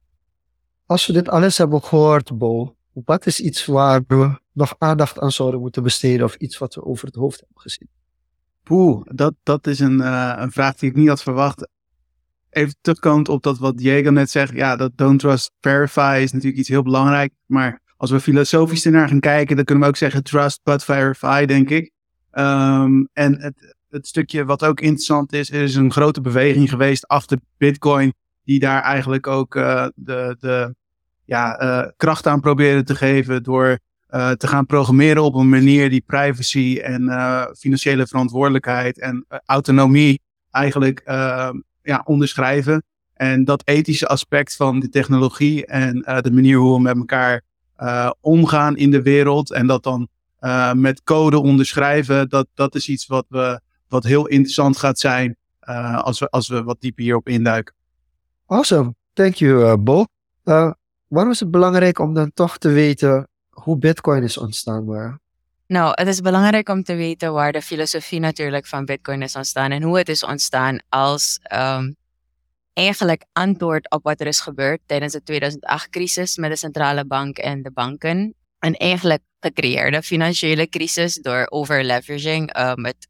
Als 0.86 1.08
we 1.08 1.14
dit 1.14 1.30
alles 1.30 1.58
hebben 1.58 1.84
gehoord, 1.84 2.38
Bo, 2.38 2.76
wat 2.94 3.26
is 3.26 3.40
iets 3.40 3.66
waar 3.66 4.02
we 4.08 4.40
nog 4.52 4.76
aandacht 4.78 5.20
aan 5.20 5.32
zouden 5.32 5.60
moeten 5.60 5.84
besteden 5.84 6.26
of 6.26 6.36
iets 6.36 6.58
wat 6.58 6.76
we 6.76 6.86
over 6.86 7.06
het 7.06 7.16
hoofd 7.16 7.40
hebben 7.40 7.62
gezien? 7.62 7.90
Poeh, 8.64 9.02
dat, 9.06 9.34
dat 9.44 9.68
is 9.68 9.80
een, 9.80 10.00
uh, 10.00 10.34
een 10.38 10.52
vraag 10.52 10.76
die 10.76 10.90
ik 10.90 10.96
niet 10.96 11.08
had 11.08 11.22
verwacht. 11.22 11.68
Even 12.50 12.76
terugkomend 12.82 13.30
op 13.30 13.44
dat 13.44 13.60
wat 13.60 13.78
Diego 13.78 14.10
net 14.10 14.30
zegt. 14.30 14.54
Ja, 14.54 14.76
dat 14.76 14.92
don't 14.96 15.20
trust, 15.20 15.52
verify 15.62 16.20
is 16.22 16.32
natuurlijk 16.32 16.60
iets 16.60 16.70
heel 16.70 16.84
belangrijk. 16.84 17.34
Maar 17.46 17.82
als 17.98 18.12
we 18.12 18.20
filosofisch 18.20 18.86
ernaar 18.86 19.08
gaan 19.08 19.20
kijken, 19.20 19.56
dan 19.56 19.66
kunnen 19.66 19.84
we 19.84 19.90
ook 19.90 19.98
zeggen 19.98 20.24
trust 20.24 20.60
but 20.64 20.84
verify, 20.84 21.46
denk 21.46 21.70
ik. 21.70 21.92
Um, 22.34 23.10
en 23.14 23.42
het, 23.42 23.76
het 23.90 24.08
stukje 24.08 24.46
wat 24.46 24.66
ook 24.66 24.80
interessant 24.80 25.34
is, 25.34 25.52
er 25.52 25.62
is 25.62 25.76
een 25.76 25.92
grote 25.92 26.22
beweging 26.22 26.70
geweest 26.70 27.08
achter 27.08 27.38
Bitcoin, 27.58 28.14
die 28.44 28.60
daar 28.60 28.82
eigenlijk 28.82 29.28
ook 29.28 29.56
uh, 29.56 29.88
de, 29.96 30.36
de 30.40 30.76
ja, 31.26 31.62
uh, 31.62 31.90
kracht 31.98 32.28
aan 32.28 32.40
proberen 32.40 32.86
te 32.86 32.96
geven 32.96 33.44
door 33.44 33.80
uh, 34.10 34.32
te 34.32 34.48
gaan 34.48 34.66
programmeren 34.66 35.24
op 35.24 35.36
een 35.36 35.50
manier 35.50 35.90
die 35.90 36.04
privacy 36.06 36.80
en 36.84 37.02
financiële 37.58 38.08
verantwoordelijkheid 38.08 39.00
en 39.00 39.26
autonomie 39.46 40.22
eigenlijk 40.52 41.02
ja, 41.90 42.02
onderschrijven. 42.06 42.84
En 43.14 43.44
dat 43.44 43.62
ethische 43.66 44.08
aspect 44.08 44.56
van 44.56 44.80
de 44.80 44.90
technologie 44.90 45.66
en 45.66 45.96
de 46.22 46.32
manier 46.32 46.58
hoe 46.58 46.76
we 46.76 46.82
met 46.82 46.98
elkaar 46.98 47.42
omgaan 48.22 48.78
in 48.78 48.92
de 48.92 49.02
wereld 49.02 49.52
en 49.52 49.68
dat 49.68 49.84
dan 49.84 50.08
met 50.74 51.04
code 51.04 51.40
onderschrijven, 51.40 52.30
dat, 52.30 52.48
dat 52.54 52.76
is 52.76 52.90
iets 52.90 53.08
wat, 53.08 53.26
we, 53.30 53.62
wat 53.88 54.04
heel 54.04 54.28
interessant 54.28 54.78
gaat 54.78 55.00
zijn 55.00 55.38
als, 56.02 56.20
we, 56.20 56.30
als 56.30 56.48
we 56.48 56.64
wat 56.64 56.82
dieper 56.82 57.04
hierop 57.04 57.28
induiken. 57.28 57.76
Awesome. 58.46 58.96
Thank 59.14 59.34
you, 59.34 59.78
Bo. 59.78 60.06
Waarom 61.08 61.32
is 61.32 61.40
het 61.40 61.52
belangrijk 61.52 62.00
om 62.00 62.14
dan 62.14 62.32
toch 62.34 62.58
te 62.58 62.70
weten 62.70 63.28
hoe 63.50 63.78
Bitcoin 63.78 64.24
is 64.24 64.38
ontstaan? 64.38 64.86
Maar? 64.86 65.20
Nou, 65.70 65.92
het 65.96 66.08
is 66.08 66.22
belangrijk 66.22 66.70
om 66.70 66.84
te 66.84 66.96
weten 66.96 67.34
waar 67.34 67.52
de 67.52 67.62
filosofie 67.62 68.20
natuurlijk 68.20 68.68
van 68.68 68.86
Bitcoin 68.86 69.22
is 69.22 69.36
ontstaan 69.36 69.72
en 69.72 69.84
hoe 69.84 69.98
het 69.98 70.10
is 70.10 70.24
ontstaan 70.24 70.80
als 70.90 71.40
um, 71.54 71.96
eigenlijk 72.74 73.26
antwoord 73.32 73.92
op 73.92 74.04
wat 74.04 74.20
er 74.20 74.28
is 74.28 74.40
gebeurd 74.40 74.82
tijdens 74.86 75.14
de 75.14 75.22
2008-crisis 75.22 76.38
met 76.38 76.50
de 76.50 76.56
centrale 76.56 77.06
bank 77.06 77.38
en 77.38 77.62
de 77.62 77.72
banken. 77.72 78.34
Een 78.60 78.76
eigenlijk 78.76 79.22
gecreëerde 79.40 80.02
financiële 80.02 80.70
crisis 80.70 81.16
door 81.16 81.48
overleveraging, 81.50 82.58
um, 82.60 82.86
het, 82.86 83.08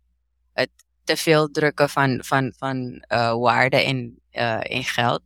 het 0.53 0.71
te 1.03 1.17
veel 1.17 1.51
drukken 1.51 1.89
van, 1.89 2.19
van, 2.23 2.53
van 2.57 3.05
uh, 3.13 3.33
waarde 3.33 3.83
in, 3.83 4.19
uh, 4.31 4.59
in 4.63 4.83
geld. 4.83 5.21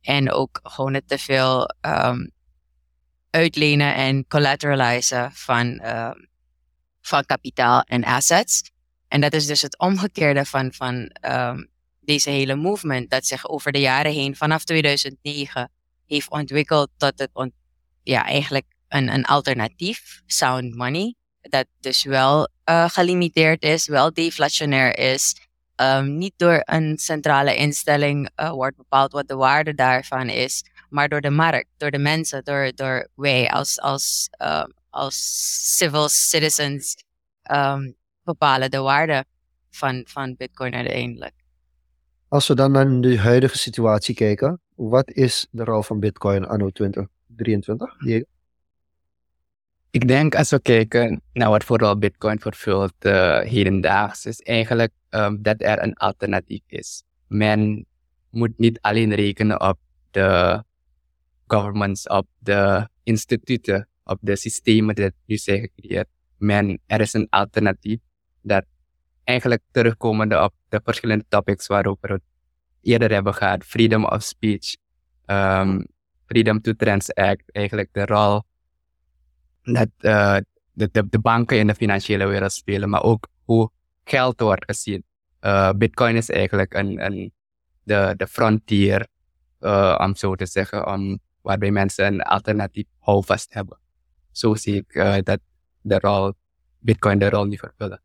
En 0.00 0.32
ook 0.32 0.60
gewoon 0.62 0.94
het 0.94 1.08
te 1.08 1.18
veel 1.18 1.74
um, 1.80 2.30
uitlenen 3.30 3.94
en 3.94 4.26
collateralizen 4.26 5.32
van, 5.32 5.86
um, 5.86 6.32
van 7.06 7.24
kapitaal 7.24 7.80
en 7.80 8.04
assets. 8.04 8.62
En 9.08 9.20
dat 9.20 9.32
is 9.32 9.46
dus 9.46 9.62
het 9.62 9.78
omgekeerde 9.78 10.44
van, 10.44 10.72
van 10.72 11.10
um, 11.30 11.68
deze 12.00 12.30
hele 12.30 12.54
movement 12.54 13.10
dat 13.10 13.26
zich 13.26 13.48
over 13.48 13.72
de 13.72 13.80
jaren 13.80 14.12
heen 14.12 14.36
vanaf 14.36 14.64
2009 14.64 15.70
heeft 16.06 16.30
ontwikkeld 16.30 16.90
tot 16.96 17.18
het 17.18 17.50
ja, 18.02 18.24
eigenlijk 18.24 18.66
een, 18.88 19.08
een 19.08 19.24
alternatief, 19.24 20.22
sound 20.26 20.74
money. 20.74 21.14
Dat 21.40 21.66
dus 21.80 22.04
wel 22.04 22.48
uh, 22.68 22.88
gelimiteerd 22.88 23.62
is, 23.62 23.86
wel 23.86 24.12
deflationair 24.12 24.98
is 24.98 25.36
um, 25.76 26.18
niet 26.18 26.32
door 26.36 26.62
een 26.64 26.98
centrale 26.98 27.56
instelling 27.56 28.30
uh, 28.36 28.50
wordt 28.50 28.76
bepaald 28.76 29.12
wat 29.12 29.28
de 29.28 29.34
waarde 29.34 29.74
daarvan 29.74 30.28
is, 30.28 30.64
maar 30.88 31.08
door 31.08 31.20
de 31.20 31.30
markt, 31.30 31.68
door 31.76 31.90
de 31.90 31.98
mensen, 31.98 32.44
door, 32.44 32.72
door 32.74 33.08
wij 33.14 33.50
als, 33.50 33.80
als, 33.80 34.28
uh, 34.42 34.64
als 34.94 35.16
civil 35.76 36.08
citizens 36.08 36.96
um, 37.50 37.94
bepalen 38.22 38.70
de 38.70 38.78
waarde 38.78 39.24
van, 39.70 40.02
van 40.06 40.36
Bitcoin 40.36 40.74
uiteindelijk. 40.74 41.34
Als 42.28 42.48
we 42.48 42.54
dan 42.54 42.72
naar 42.72 43.00
de 43.00 43.18
huidige 43.18 43.58
situatie 43.58 44.14
kijken, 44.14 44.60
wat 44.74 45.10
is 45.10 45.46
de 45.50 45.64
rol 45.64 45.82
van 45.82 46.00
Bitcoin 46.00 46.46
anno 46.46 46.70
2023? 46.70 47.96
Diego? 47.98 48.24
Ik 49.90 50.08
denk 50.08 50.34
als 50.34 50.50
we 50.50 50.60
kijken 50.60 51.22
naar 51.32 51.50
wat 51.50 51.64
vooral 51.64 51.98
Bitcoin 51.98 52.40
vervult 52.40 52.94
uh, 53.00 53.40
hedendaags, 53.40 54.26
is 54.26 54.40
eigenlijk 54.40 54.92
um, 55.10 55.42
dat 55.42 55.56
er 55.58 55.82
een 55.82 55.94
alternatief 55.94 56.62
is. 56.66 57.02
Men 57.26 57.86
moet 58.30 58.58
niet 58.58 58.80
alleen 58.80 59.14
rekenen 59.14 59.60
op 59.60 59.78
de 60.10 60.62
governments, 61.46 62.06
op 62.06 62.26
de 62.38 62.88
instituten, 63.02 63.88
op 64.04 64.18
de 64.20 64.36
systemen 64.36 64.94
die 64.94 65.10
nu 65.26 65.36
zijn 65.36 65.60
gecreëerd. 65.60 66.08
Men, 66.38 66.80
er 66.86 67.00
is 67.00 67.12
een 67.12 67.26
alternatief 67.30 68.00
dat 68.42 68.64
eigenlijk 69.24 69.62
terugkomende 69.70 70.42
op 70.42 70.54
de 70.68 70.80
verschillende 70.84 71.24
topics 71.28 71.66
waarover 71.66 72.08
we 72.08 72.14
het 72.14 72.22
eerder 72.80 73.10
hebben 73.10 73.34
gehad. 73.34 73.64
Freedom 73.64 74.04
of 74.04 74.22
speech, 74.22 74.76
um, 75.26 75.86
freedom 76.26 76.60
to 76.60 76.72
transact, 76.72 77.52
eigenlijk 77.52 77.88
de 77.92 78.06
rol 78.06 78.42
dat 79.62 79.88
uh, 80.00 80.36
de, 80.72 80.88
de, 80.92 81.08
de, 81.08 81.18
banken 81.18 81.58
in 81.58 81.66
de 81.66 81.74
financiële 81.74 82.26
wereld 82.26 82.52
spelen, 82.52 82.88
maar 82.88 83.02
ook 83.02 83.28
hoe 83.44 83.70
geld 84.04 84.40
wordt 84.40 84.64
gezien. 84.64 85.04
Uh, 85.40 85.70
Bitcoin 85.70 86.16
is 86.16 86.30
eigenlijk 86.30 86.74
een, 86.74 87.04
een, 87.04 87.32
de, 87.82 88.14
de 88.16 88.26
frontier, 88.26 89.06
uh, 89.60 89.98
om 90.00 90.14
zo 90.14 90.34
te 90.34 90.46
zeggen, 90.46 90.86
om, 90.86 91.18
waarbij 91.42 91.70
mensen 91.70 92.06
een 92.06 92.22
alternatief 92.22 92.86
houvast 92.98 93.54
hebben. 93.54 93.78
Zo 94.36 94.54
zie 94.54 94.74
ik 94.74 94.94
uh, 94.94 95.16
dat 95.22 95.38
de 95.80 95.98
rol, 95.98 96.32
Bitcoin 96.78 97.18
de 97.18 97.30
rol 97.30 97.44
niet 97.44 97.58
vervullen. 97.58 98.00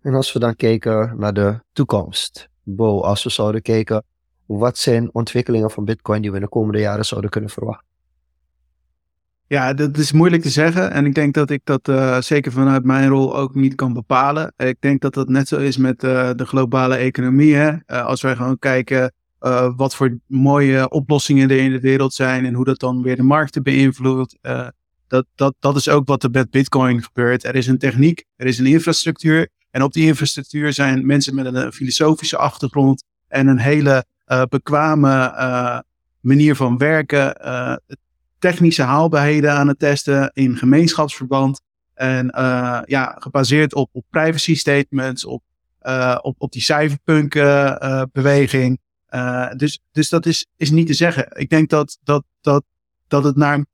En 0.00 0.14
als 0.14 0.32
we 0.32 0.38
dan 0.38 0.56
kijken 0.56 1.14
naar 1.18 1.32
de 1.32 1.60
toekomst, 1.72 2.48
Bo, 2.62 3.00
als 3.00 3.22
we 3.22 3.30
zouden 3.30 3.62
kijken, 3.62 4.04
wat 4.46 4.78
zijn 4.78 5.14
ontwikkelingen 5.14 5.70
van 5.70 5.84
Bitcoin 5.84 6.22
die 6.22 6.30
we 6.30 6.36
in 6.36 6.42
de 6.42 6.48
komende 6.48 6.80
jaren 6.80 7.04
zouden 7.04 7.30
kunnen 7.30 7.50
verwachten? 7.50 7.86
Ja, 9.46 9.74
dat 9.74 9.96
is 9.96 10.12
moeilijk 10.12 10.42
te 10.42 10.50
zeggen. 10.50 10.90
En 10.90 11.06
ik 11.06 11.14
denk 11.14 11.34
dat 11.34 11.50
ik 11.50 11.60
dat 11.64 11.88
uh, 11.88 12.20
zeker 12.20 12.52
vanuit 12.52 12.84
mijn 12.84 13.08
rol 13.08 13.36
ook 13.36 13.54
niet 13.54 13.74
kan 13.74 13.92
bepalen. 13.92 14.52
Ik 14.56 14.76
denk 14.80 15.00
dat 15.00 15.14
dat 15.14 15.28
net 15.28 15.48
zo 15.48 15.56
is 15.56 15.76
met 15.76 16.04
uh, 16.04 16.30
de 16.36 16.46
globale 16.46 16.96
economie. 16.96 17.54
Hè? 17.54 17.70
Uh, 17.70 18.04
als 18.04 18.22
wij 18.22 18.36
gewoon 18.36 18.58
kijken 18.58 19.12
wat 19.76 19.94
voor 19.94 20.18
mooie 20.26 20.88
oplossingen 20.88 21.50
er 21.50 21.58
in 21.58 21.70
de 21.70 21.80
wereld 21.80 22.14
zijn 22.14 22.44
en 22.44 22.54
hoe 22.54 22.64
dat 22.64 22.80
dan 22.80 23.02
weer 23.02 23.16
de 23.16 23.22
markten 23.22 23.62
beïnvloedt. 23.62 24.38
Dat, 25.12 25.26
dat, 25.34 25.54
dat 25.58 25.76
is 25.76 25.88
ook 25.88 26.08
wat 26.08 26.22
er 26.22 26.30
met 26.30 26.50
Bitcoin 26.50 27.02
gebeurt. 27.02 27.44
Er 27.44 27.54
is 27.54 27.66
een 27.66 27.78
techniek, 27.78 28.24
er 28.36 28.46
is 28.46 28.58
een 28.58 28.66
infrastructuur. 28.66 29.48
En 29.70 29.82
op 29.82 29.92
die 29.92 30.06
infrastructuur 30.06 30.72
zijn 30.72 31.06
mensen 31.06 31.34
met 31.34 31.54
een, 31.54 31.72
filosofische 31.72 32.36
achtergrond 32.36 33.04
en 33.28 33.46
een 33.46 33.58
hele 33.58 34.04
uh, 34.26 34.42
bekwame 34.48 35.08
uh, 35.08 35.78
manier 36.20 36.56
van 36.56 36.78
werken, 36.78 37.36
technische 38.38 38.82
haalbaarheden 38.82 39.52
aan 39.52 39.68
het 39.68 39.78
testen 39.78 40.30
in 40.34 40.56
gemeenschapsverband. 40.56 41.60
En 41.94 42.26
ja, 42.86 43.16
gebaseerd 43.18 43.74
op, 43.74 43.88
op 43.92 44.04
privacy 44.10 44.54
statements, 44.54 45.24
op, 45.24 45.42
op, 46.20 46.34
op 46.38 46.52
die 46.52 46.62
cyberpunk 46.62 47.32
beweging. 48.12 48.80
dus, 49.56 49.80
dus 49.92 50.08
dat 50.08 50.26
is, 50.26 50.46
is 50.56 50.70
niet 50.70 50.86
te 50.86 50.94
zeggen. 50.94 51.26
Ik 51.32 51.48
denk 51.48 51.70
dat, 51.70 51.98
dat, 52.02 52.24
dat, 52.40 52.64
dat 53.08 53.24
het 53.24 53.36
naar 53.36 53.64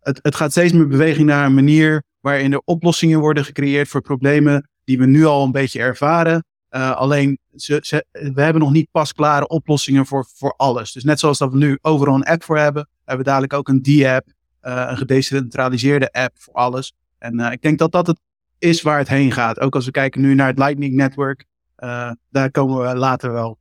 het, 0.00 0.34
gaat 0.34 0.50
steeds 0.50 0.72
meer 0.72 0.88
beweging 0.88 1.26
naar 1.26 1.46
een 1.46 1.54
manier 1.54 2.02
waarin 2.20 2.52
er 2.52 2.62
oplossingen 2.64 3.20
worden 3.20 3.44
gecreëerd 3.44 3.88
voor 3.88 4.00
problemen 4.00 4.68
die 4.84 4.98
we 4.98 5.06
nu 5.06 5.24
al 5.24 5.44
een 5.44 5.52
beetje 5.52 5.80
ervaren. 5.80 6.44
Uh, 6.70 6.96
alleen, 6.96 7.38
we 8.10 8.32
hebben 8.34 8.62
nog 8.62 8.72
niet 8.72 8.90
pasklare 8.90 9.48
oplossingen 9.48 10.06
voor, 10.06 10.26
voor 10.34 10.54
alles. 10.56 10.92
Dus 10.92 11.04
net 11.04 11.20
zoals 11.20 11.38
dat 11.38 11.52
we 11.52 11.58
nu 11.58 11.78
overal 11.80 12.14
een 12.14 12.24
app 12.24 12.42
voor 12.42 12.58
hebben, 12.58 12.88
hebben 13.04 13.24
we 13.24 13.30
dadelijk 13.30 13.52
ook 13.52 13.68
een 13.68 13.82
D-app, 13.82 14.26
uh, 14.62 14.86
een 14.88 14.96
gedecentraliseerde 14.96 16.12
app 16.12 16.32
voor 16.38 16.54
alles. 16.54 16.92
En 17.18 17.40
uh, 17.40 17.52
ik 17.52 17.62
denk 17.62 17.78
dat 17.78 17.92
dat 17.92 18.06
het 18.06 18.20
is 18.58 18.82
waar 18.82 18.98
het 18.98 19.08
heen 19.08 19.32
gaat. 19.32 19.60
Ook 19.60 19.74
als 19.74 19.84
we 19.84 19.90
kijken 19.90 20.20
nu 20.20 20.34
naar 20.34 20.46
het 20.46 20.58
Lightning 20.58 20.94
Network, 20.94 21.44
daar 22.30 22.50
komen 22.50 22.88
we 22.88 22.96
later 22.96 23.32
wel. 23.32 23.58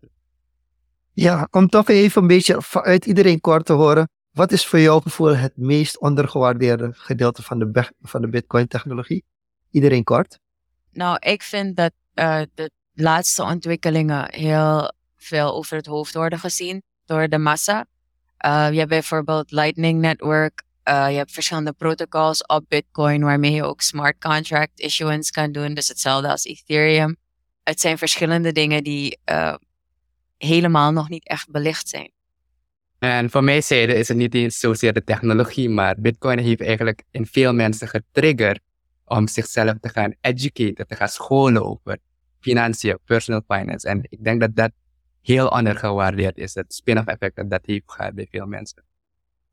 Ja, 1.14 1.48
om 1.52 1.68
toch 1.68 1.90
even 1.90 2.22
een 2.22 2.28
beetje 2.28 2.60
uit 2.72 3.06
iedereen 3.06 3.42
kort 3.42 3.66
te 3.66 3.74
horen. 3.74 4.10
Wat 4.40 4.52
is 4.52 4.66
voor 4.66 4.80
jouw 4.80 5.00
gevoel 5.00 5.36
het 5.36 5.58
meest 5.58 6.00
ondergewaardeerde 6.00 6.90
gedeelte 6.94 7.44
van 7.44 7.60
de, 7.60 7.92
van 8.02 8.22
de 8.22 8.30
Bitcoin-technologie? 8.30 9.24
Iedereen 9.72 10.04
kort. 10.04 10.40
Nou, 10.92 11.18
ik 11.20 11.44
vind 11.44 11.76
dat 11.76 11.92
uh, 12.16 12.42
de 12.54 12.72
laatste 12.94 13.44
ontwikkelingen 13.44 14.34
heel 14.34 14.92
veel 15.18 15.54
over 15.54 15.78
het 15.78 15.86
hoofd 15.86 16.14
worden 16.14 16.40
gezien 16.40 16.84
door 17.06 17.28
de 17.28 17.38
massa. 17.38 17.86
Uh, 18.46 18.68
je 18.72 18.78
hebt 18.78 18.90
bijvoorbeeld 18.90 19.52
Lightning 19.52 20.00
Network. 20.02 20.64
Uh, 20.84 21.10
je 21.10 21.18
hebt 21.18 21.32
verschillende 21.32 21.74
protocols 21.74 22.46
op 22.46 22.66
Bitcoin 22.68 23.24
waarmee 23.24 23.52
je 23.52 23.64
ook 23.64 23.82
smart 23.82 24.20
contract 24.20 24.80
issuance 24.80 25.32
kan 25.32 25.52
doen. 25.52 25.74
Dus 25.74 25.88
hetzelfde 25.88 26.30
als 26.30 26.44
Ethereum. 26.44 27.16
Het 27.64 27.80
zijn 27.80 27.98
verschillende 27.98 28.52
dingen 28.52 28.84
die 28.84 29.20
helemaal 30.38 30.92
nog 30.92 31.10
niet 31.10 31.28
echt 31.28 31.52
belicht 31.52 31.90
zijn. 31.90 32.18
En 33.00 33.30
voor 33.30 33.44
mij 33.44 33.62
zijde 33.62 33.94
is 33.94 34.08
het 34.08 34.18
niet 34.18 34.34
eens 34.34 34.60
zozeer 34.60 34.94
de 34.94 35.04
technologie, 35.04 35.70
maar 35.70 35.96
Bitcoin 36.00 36.40
heeft 36.40 36.62
eigenlijk 36.62 37.04
in 37.12 37.26
veel 37.26 37.54
mensen 37.54 37.88
getriggerd 37.88 38.60
om 39.06 39.28
zichzelf 39.28 39.74
te 39.82 39.90
gaan 39.90 40.14
educaten, 40.22 40.88
te 40.88 40.96
gaan 40.96 41.08
scholen 41.08 41.66
over 41.66 41.98
financiën, 42.40 42.98
personal 43.06 43.42
finance. 43.48 43.88
En 43.88 44.02
ik 44.10 44.24
denk 44.24 44.40
dat 44.42 44.56
dat 44.56 44.72
heel 45.22 45.48
ondergewaardeerd 45.48 46.38
is, 46.38 46.54
het 46.54 46.74
spin-off 46.74 47.08
effect 47.08 47.36
dat 47.36 47.50
dat 47.50 47.62
heeft 47.66 47.84
gehad 47.86 48.14
bij 48.14 48.28
veel 48.32 48.46
mensen. 48.46 48.84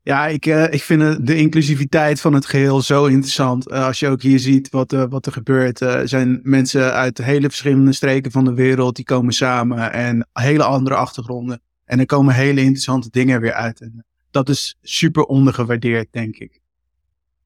Ja, 0.03 0.27
ik, 0.27 0.45
uh, 0.45 0.73
ik 0.73 0.81
vind 0.81 1.27
de 1.27 1.35
inclusiviteit 1.35 2.21
van 2.21 2.33
het 2.33 2.45
geheel 2.45 2.81
zo 2.81 3.05
interessant. 3.05 3.71
Uh, 3.71 3.85
als 3.85 3.99
je 3.99 4.07
ook 4.07 4.21
hier 4.21 4.39
ziet 4.39 4.69
wat, 4.69 4.93
uh, 4.93 5.03
wat 5.09 5.25
er 5.25 5.31
gebeurt. 5.31 5.79
Er 5.79 6.07
zijn 6.07 6.39
mensen 6.43 6.93
uit 6.93 7.17
hele 7.17 7.47
verschillende 7.47 7.93
streken 7.93 8.31
van 8.31 8.45
de 8.45 8.53
wereld 8.53 8.95
die 8.95 9.05
komen 9.05 9.33
samen 9.33 9.91
en 9.91 10.27
hele 10.33 10.63
andere 10.63 10.95
achtergronden. 10.95 11.61
En 11.87 11.99
er 11.99 12.05
komen 12.05 12.33
hele 12.33 12.61
interessante 12.61 13.09
dingen 13.09 13.41
weer 13.41 13.53
uit. 13.53 13.81
En 13.81 14.05
dat 14.31 14.49
is 14.49 14.77
super 14.81 15.23
ondergewaardeerd, 15.23 16.07
denk 16.11 16.35
ik. 16.35 16.61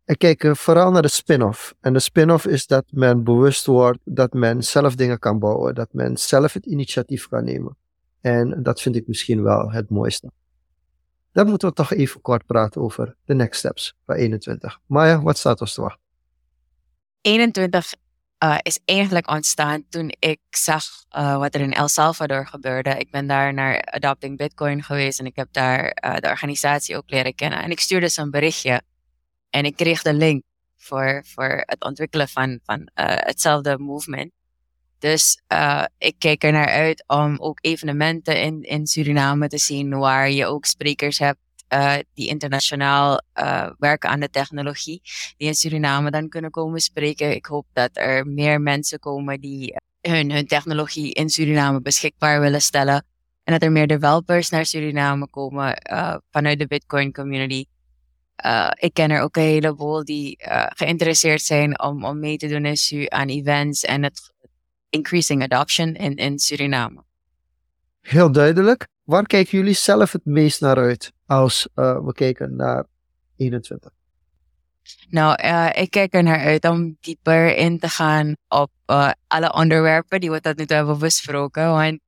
Ik 0.06 0.18
kijk 0.18 0.56
vooral 0.58 0.92
naar 0.92 1.02
de 1.02 1.08
spin-off. 1.08 1.74
En 1.82 1.94
de 1.94 2.00
spin-off 2.00 2.46
is 2.46 2.68
dat 2.68 2.86
men 2.90 3.24
bewust 3.24 3.66
wordt 3.66 4.00
dat 4.04 4.34
men 4.34 4.64
zelf 4.64 4.96
dingen 4.96 5.20
kan 5.20 5.40
bouwen. 5.40 5.76
Dat 5.76 5.94
men 5.94 6.18
zelf 6.18 6.54
het 6.54 6.66
initiatief 6.66 7.28
kan 7.28 7.44
nemen. 7.44 7.76
En 8.22 8.64
dat 8.64 8.82
vind 8.82 8.96
ik 8.96 9.08
misschien 9.08 9.44
wel 9.44 9.72
het 9.72 9.90
mooiste. 9.90 10.32
Dan 11.32 11.48
moeten 11.48 11.70
we 11.70 11.74
toch 11.74 11.94
even 11.94 12.22
kort 12.22 12.46
praten 12.46 12.82
over 12.82 13.16
de 13.26 13.34
next 13.34 13.60
steps 13.60 13.96
bij 14.06 14.18
21. 14.18 14.80
Maya, 14.86 15.22
wat 15.22 15.38
staat 15.38 15.62
ons 15.62 15.74
te 15.74 15.82
wachten? 15.82 16.02
21 17.22 17.94
uh, 18.44 18.58
is 18.62 18.80
eigenlijk 18.86 19.32
ontstaan 19.32 19.84
toen 19.90 20.12
ik 20.20 20.40
zag 20.50 20.84
uh, 21.18 21.38
wat 21.38 21.56
er 21.56 21.62
in 21.62 21.74
El 21.74 21.88
Salvador 21.88 22.48
gebeurde. 22.48 22.90
Ik 22.90 23.12
ben 23.12 23.28
daar 23.28 23.54
naar 23.54 23.82
Adopting 23.82 24.38
Bitcoin 24.38 24.84
geweest 24.84 25.20
en 25.20 25.26
ik 25.26 25.36
heb 25.36 25.48
daar 25.52 25.98
uh, 26.06 26.16
de 26.16 26.28
organisatie 26.28 26.98
ook 26.98 27.10
leren 27.10 27.36
kennen. 27.36 27.62
En 27.62 27.72
ik 27.72 27.80
stuurde 27.80 28.10
ze 28.10 28.22
een 28.22 28.32
berichtje 28.32 28.82
en 29.50 29.66
ik 29.66 29.76
kreeg 29.76 30.02
de 30.02 30.14
link 30.14 30.44
voor, 30.78 31.24
voor 31.26 31.64
het 31.66 31.84
ontwikkelen 31.84 32.28
van, 32.28 32.60
van 32.64 32.90
hetzelfde 32.94 33.78
movement. 33.78 34.32
Dus 35.00 35.42
ik 35.98 36.16
kijk 36.18 36.44
er 36.44 36.52
naar 36.52 36.68
uit 36.68 37.04
om 37.08 37.38
ook 37.40 37.58
evenementen 37.62 38.42
in, 38.42 38.62
in 38.62 38.88
Suriname 38.88 39.48
te 39.48 39.58
zien 39.58 39.98
waar 39.98 40.32
je 40.32 40.46
ook 40.46 40.66
sprekers 40.66 41.20
hebt 41.20 41.40
uh, 41.74 41.96
die 42.14 42.28
internationaal 42.28 43.22
uh, 43.40 43.70
werken 43.78 44.10
aan 44.10 44.20
de 44.20 44.30
technologie, 44.30 45.02
die 45.38 45.48
in 45.48 45.56
Suriname 45.56 46.12
dan 46.12 46.30
kunnen 46.30 46.52
komen 46.52 46.80
spreken. 46.80 47.36
Ik 47.36 47.46
hoop 47.46 47.66
dat 47.74 47.90
er 47.94 48.28
meer 48.28 48.62
mensen 48.62 49.00
komen 49.00 49.42
die 49.42 49.76
hun, 50.02 50.32
hun 50.32 50.48
technologie 50.48 51.14
in 51.14 51.30
Suriname 51.30 51.82
beschikbaar 51.82 52.42
willen 52.42 52.62
stellen. 52.62 53.06
En 53.44 53.54
dat 53.54 53.62
er 53.62 53.72
meer 53.72 53.88
developers 53.88 54.50
naar 54.50 54.66
Suriname 54.66 55.30
komen 55.30 55.82
vanuit 56.32 56.60
de 56.60 56.68
Bitcoin 56.68 57.14
community. 57.14 57.66
ik 58.80 58.94
ken 58.94 59.12
er 59.12 59.22
ook 59.22 59.36
een 59.36 59.44
heleboel 59.44 60.06
die 60.06 60.38
geïnteresseerd 60.76 61.42
zijn 61.42 61.82
om, 61.82 62.06
om 62.06 62.20
mee 62.20 62.38
te 62.38 62.48
doen 62.48 62.66
in, 62.66 63.12
aan 63.12 63.28
events 63.28 63.84
en 63.84 64.04
het 64.04 64.32
increasing 64.90 65.44
adoption 65.44 65.94
in, 65.94 66.16
in 66.16 66.40
Suriname. 66.40 67.04
Heel 68.02 68.32
duidelijk. 68.32 68.88
Waar 69.04 69.26
kijken 69.26 69.58
jullie 69.58 69.74
zelf 69.74 70.12
het 70.12 70.26
meest 70.26 70.62
naar 70.62 70.78
uit 70.78 71.12
als 71.26 71.68
uh, 71.76 72.06
we 72.06 72.14
kijken 72.14 72.56
naar 72.56 72.86
21? 73.38 73.92
Nou, 75.10 75.44
uh, 75.44 75.70
ik 75.74 75.92
kijk 75.92 76.14
er 76.14 76.24
naar 76.24 76.40
uit 76.40 76.66
om 76.66 76.98
dieper 77.00 77.56
in 77.56 77.80
te 77.80 77.90
gaan 77.90 78.36
op 78.48 78.72
uh, 78.88 79.12
alle 79.28 79.54
onderwerpen 79.54 80.20
die 80.20 80.32
we 80.32 80.42
tot 80.42 80.58
nu 80.58 80.66
toe 80.66 80.76
hebben 80.76 81.00
besproken. 81.00 81.72
Want 81.72 82.00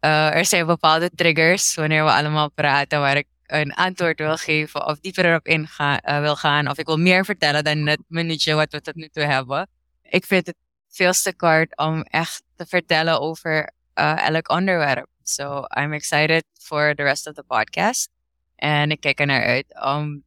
er 0.00 0.44
zijn 0.44 0.66
bepaalde 0.66 1.10
triggers 1.14 1.74
wanneer 1.74 2.04
we 2.04 2.10
allemaal 2.10 2.50
praten 2.50 3.00
waar 3.00 3.16
ik 3.16 3.26
een 3.46 3.72
antwoord 3.72 4.18
wil 4.18 4.36
geven 4.36 4.86
of 4.86 5.00
dieper 5.00 5.24
erop 5.24 5.46
in 5.46 5.68
wil 6.04 6.36
gaan. 6.36 6.68
Of 6.68 6.78
ik 6.78 6.86
wil 6.86 6.98
meer 6.98 7.24
vertellen 7.24 7.64
dan 7.64 7.86
het 7.86 8.02
minuutje 8.08 8.54
wat 8.54 8.72
we 8.72 8.80
tot 8.80 8.94
nu 8.94 9.08
toe 9.08 9.22
hebben. 9.22 9.68
Ik 10.02 10.24
vind 10.24 10.46
het 10.46 10.56
veel 10.88 11.12
te 11.12 11.34
kort 11.36 11.76
om 11.76 12.02
echt 12.02 12.42
te 12.56 12.66
vertellen 12.66 13.20
over 13.20 13.72
elk 13.94 14.50
onderwerp. 14.50 15.11
So 15.28 15.64
I'm 15.76 15.92
excited 15.92 16.44
for 16.60 16.94
the 16.94 17.02
rest 17.02 17.26
of 17.26 17.34
the 17.34 17.42
podcast. 17.42 18.08
En 18.56 18.90
ik 18.90 19.00
kijk 19.00 19.20
er 19.20 19.26
naar 19.26 19.44
uit 19.44 19.82
om 19.84 20.24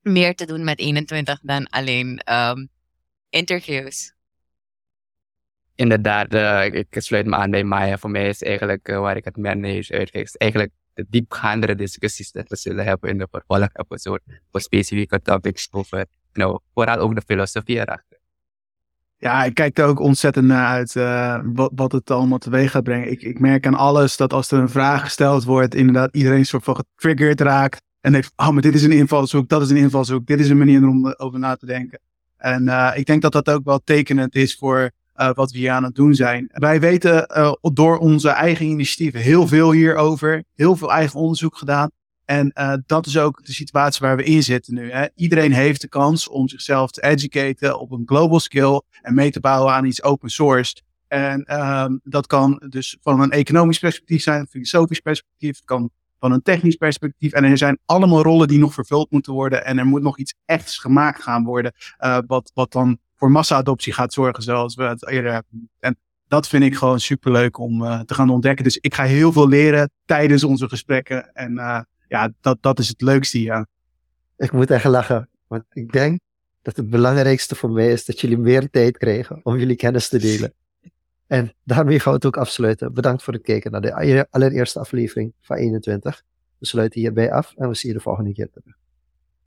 meer 0.00 0.34
te 0.34 0.46
doen 0.46 0.64
met 0.64 0.78
21 0.78 1.40
dan 1.42 1.66
alleen 1.68 2.20
um, 2.32 2.68
interviews. 3.30 4.12
Inderdaad, 5.74 6.34
uh, 6.34 6.64
ik 6.64 6.86
sluit 6.90 7.26
me 7.26 7.36
aan 7.36 7.50
bij 7.50 7.64
Maya. 7.64 7.98
Voor 7.98 8.10
mij 8.10 8.28
is 8.28 8.42
eigenlijk 8.42 8.88
uh, 8.88 8.98
waar 8.98 9.16
ik 9.16 9.24
het 9.24 9.36
meest 9.36 9.92
uitkijk, 9.92 10.24
is 10.24 10.36
eigenlijk 10.36 10.72
de 10.94 11.06
diepgaandere 11.08 11.74
discussies 11.74 12.32
dat 12.32 12.48
we 12.48 12.56
zullen 12.56 12.84
hebben 12.84 13.10
in 13.10 13.18
de 13.18 13.28
vervolg-episode 13.30 14.20
voor 14.50 14.60
specifieke 14.60 15.20
topics 15.20 15.68
over, 15.70 16.06
nou, 16.32 16.60
vooral 16.74 16.98
ook 16.98 17.14
de 17.14 17.22
filosofie 17.26 17.76
erachter. 17.76 18.07
Ja, 19.20 19.44
ik 19.44 19.54
kijk 19.54 19.78
er 19.78 19.84
ook 19.84 20.00
ontzettend 20.00 20.46
naar 20.46 20.66
uit 20.66 20.94
uh, 20.94 21.40
wat, 21.44 21.72
wat 21.74 21.92
het 21.92 22.10
allemaal 22.10 22.38
teweeg 22.38 22.70
gaat 22.70 22.82
brengen. 22.82 23.10
Ik, 23.10 23.22
ik 23.22 23.38
merk 23.40 23.66
aan 23.66 23.74
alles 23.74 24.16
dat 24.16 24.32
als 24.32 24.50
er 24.50 24.58
een 24.58 24.68
vraag 24.68 25.02
gesteld 25.02 25.44
wordt, 25.44 25.74
inderdaad 25.74 26.16
iedereen 26.16 26.46
soort 26.46 26.64
van 26.64 26.76
getriggerd 26.76 27.40
raakt. 27.40 27.82
En 28.00 28.12
denkt, 28.12 28.32
oh, 28.36 28.48
maar 28.48 28.62
dit 28.62 28.74
is 28.74 28.82
een 28.82 28.92
invalshoek, 28.92 29.48
dat 29.48 29.62
is 29.62 29.70
een 29.70 29.76
invalshoek, 29.76 30.26
dit 30.26 30.40
is 30.40 30.48
een 30.48 30.58
manier 30.58 30.88
om 30.88 31.14
over 31.16 31.38
na 31.38 31.56
te 31.56 31.66
denken. 31.66 32.00
En 32.36 32.62
uh, 32.62 32.90
ik 32.94 33.06
denk 33.06 33.22
dat 33.22 33.32
dat 33.32 33.50
ook 33.50 33.64
wel 33.64 33.80
tekenend 33.84 34.34
is 34.34 34.56
voor 34.56 34.90
wat 35.34 35.50
we 35.50 35.58
hier 35.58 35.70
aan 35.70 35.84
het 35.84 35.94
doen 35.94 36.14
zijn. 36.14 36.48
Wij 36.52 36.80
weten 36.80 37.26
door 37.60 37.98
onze 37.98 38.28
eigen 38.28 38.66
initiatieven 38.66 39.20
heel 39.20 39.46
veel 39.46 39.72
hierover, 39.72 40.44
heel 40.54 40.76
veel 40.76 40.92
eigen 40.92 41.20
onderzoek 41.20 41.56
gedaan. 41.56 41.90
En 42.28 42.52
uh, 42.54 42.74
dat 42.86 43.06
is 43.06 43.18
ook 43.18 43.44
de 43.44 43.52
situatie 43.52 44.00
waar 44.00 44.16
we 44.16 44.24
in 44.24 44.42
zitten 44.42 44.74
nu. 44.74 44.92
Hè. 44.92 45.06
Iedereen 45.14 45.52
heeft 45.52 45.80
de 45.80 45.88
kans 45.88 46.28
om 46.28 46.48
zichzelf 46.48 46.90
te 46.90 47.02
educaten 47.02 47.78
op 47.80 47.90
een 47.90 48.02
global 48.06 48.40
skill 48.40 48.82
en 49.02 49.14
mee 49.14 49.30
te 49.30 49.40
bouwen 49.40 49.72
aan 49.72 49.84
iets 49.84 50.02
open 50.02 50.30
source. 50.30 50.76
En 51.06 51.44
uh, 51.46 51.86
dat 52.02 52.26
kan 52.26 52.62
dus 52.68 52.96
van 53.00 53.20
een 53.20 53.30
economisch 53.30 53.78
perspectief 53.78 54.22
zijn, 54.22 54.40
een 54.40 54.46
filosofisch 54.46 55.00
perspectief, 55.00 55.56
het 55.56 55.64
kan 55.64 55.90
van 56.18 56.32
een 56.32 56.42
technisch 56.42 56.76
perspectief. 56.76 57.32
En 57.32 57.44
er 57.44 57.58
zijn 57.58 57.78
allemaal 57.84 58.22
rollen 58.22 58.48
die 58.48 58.58
nog 58.58 58.74
vervuld 58.74 59.10
moeten 59.10 59.32
worden. 59.32 59.64
En 59.64 59.78
er 59.78 59.86
moet 59.86 60.02
nog 60.02 60.18
iets 60.18 60.34
echts 60.44 60.78
gemaakt 60.78 61.22
gaan 61.22 61.44
worden, 61.44 61.72
uh, 62.00 62.18
wat, 62.26 62.50
wat 62.54 62.72
dan 62.72 62.98
voor 63.16 63.30
massa-adoptie 63.30 63.92
gaat 63.92 64.12
zorgen, 64.12 64.42
zoals 64.42 64.74
we 64.74 64.82
het 64.82 65.08
eerder 65.08 65.32
hebben. 65.32 65.70
En 65.80 65.98
dat 66.26 66.48
vind 66.48 66.64
ik 66.64 66.76
gewoon 66.76 67.00
superleuk 67.00 67.58
om 67.58 67.82
uh, 67.82 68.00
te 68.00 68.14
gaan 68.14 68.30
ontdekken. 68.30 68.64
Dus 68.64 68.76
ik 68.76 68.94
ga 68.94 69.04
heel 69.04 69.32
veel 69.32 69.48
leren 69.48 69.90
tijdens 70.04 70.44
onze 70.44 70.68
gesprekken. 70.68 71.32
En 71.32 71.86
ja, 72.08 72.32
dat, 72.40 72.58
dat 72.60 72.78
is 72.78 72.88
het 72.88 73.00
leukste, 73.00 73.42
ja. 73.42 73.66
Ik 74.36 74.52
moet 74.52 74.70
echt 74.70 74.84
lachen, 74.84 75.28
want 75.46 75.64
ik 75.72 75.92
denk 75.92 76.20
dat 76.62 76.76
het 76.76 76.90
belangrijkste 76.90 77.54
voor 77.54 77.70
mij 77.70 77.92
is 77.92 78.04
dat 78.04 78.20
jullie 78.20 78.38
meer 78.38 78.70
tijd 78.70 78.98
krijgen 78.98 79.40
om 79.42 79.58
jullie 79.58 79.76
kennis 79.76 80.08
te 80.08 80.18
delen. 80.18 80.52
En 81.26 81.52
daarmee 81.64 82.00
gaan 82.00 82.12
we 82.12 82.16
het 82.16 82.26
ook 82.26 82.36
afsluiten. 82.36 82.92
Bedankt 82.92 83.22
voor 83.22 83.32
het 83.32 83.42
kijken 83.42 83.70
naar 83.70 83.80
de 83.80 84.26
allereerste 84.30 84.78
aflevering 84.78 85.32
van 85.40 85.56
21. 85.56 86.22
We 86.58 86.66
sluiten 86.66 87.00
hierbij 87.00 87.32
af 87.32 87.54
en 87.56 87.68
we 87.68 87.74
zien 87.74 87.90
je 87.90 87.96
de 87.96 88.02
volgende 88.02 88.32
keer 88.32 88.50
terug. 88.50 88.76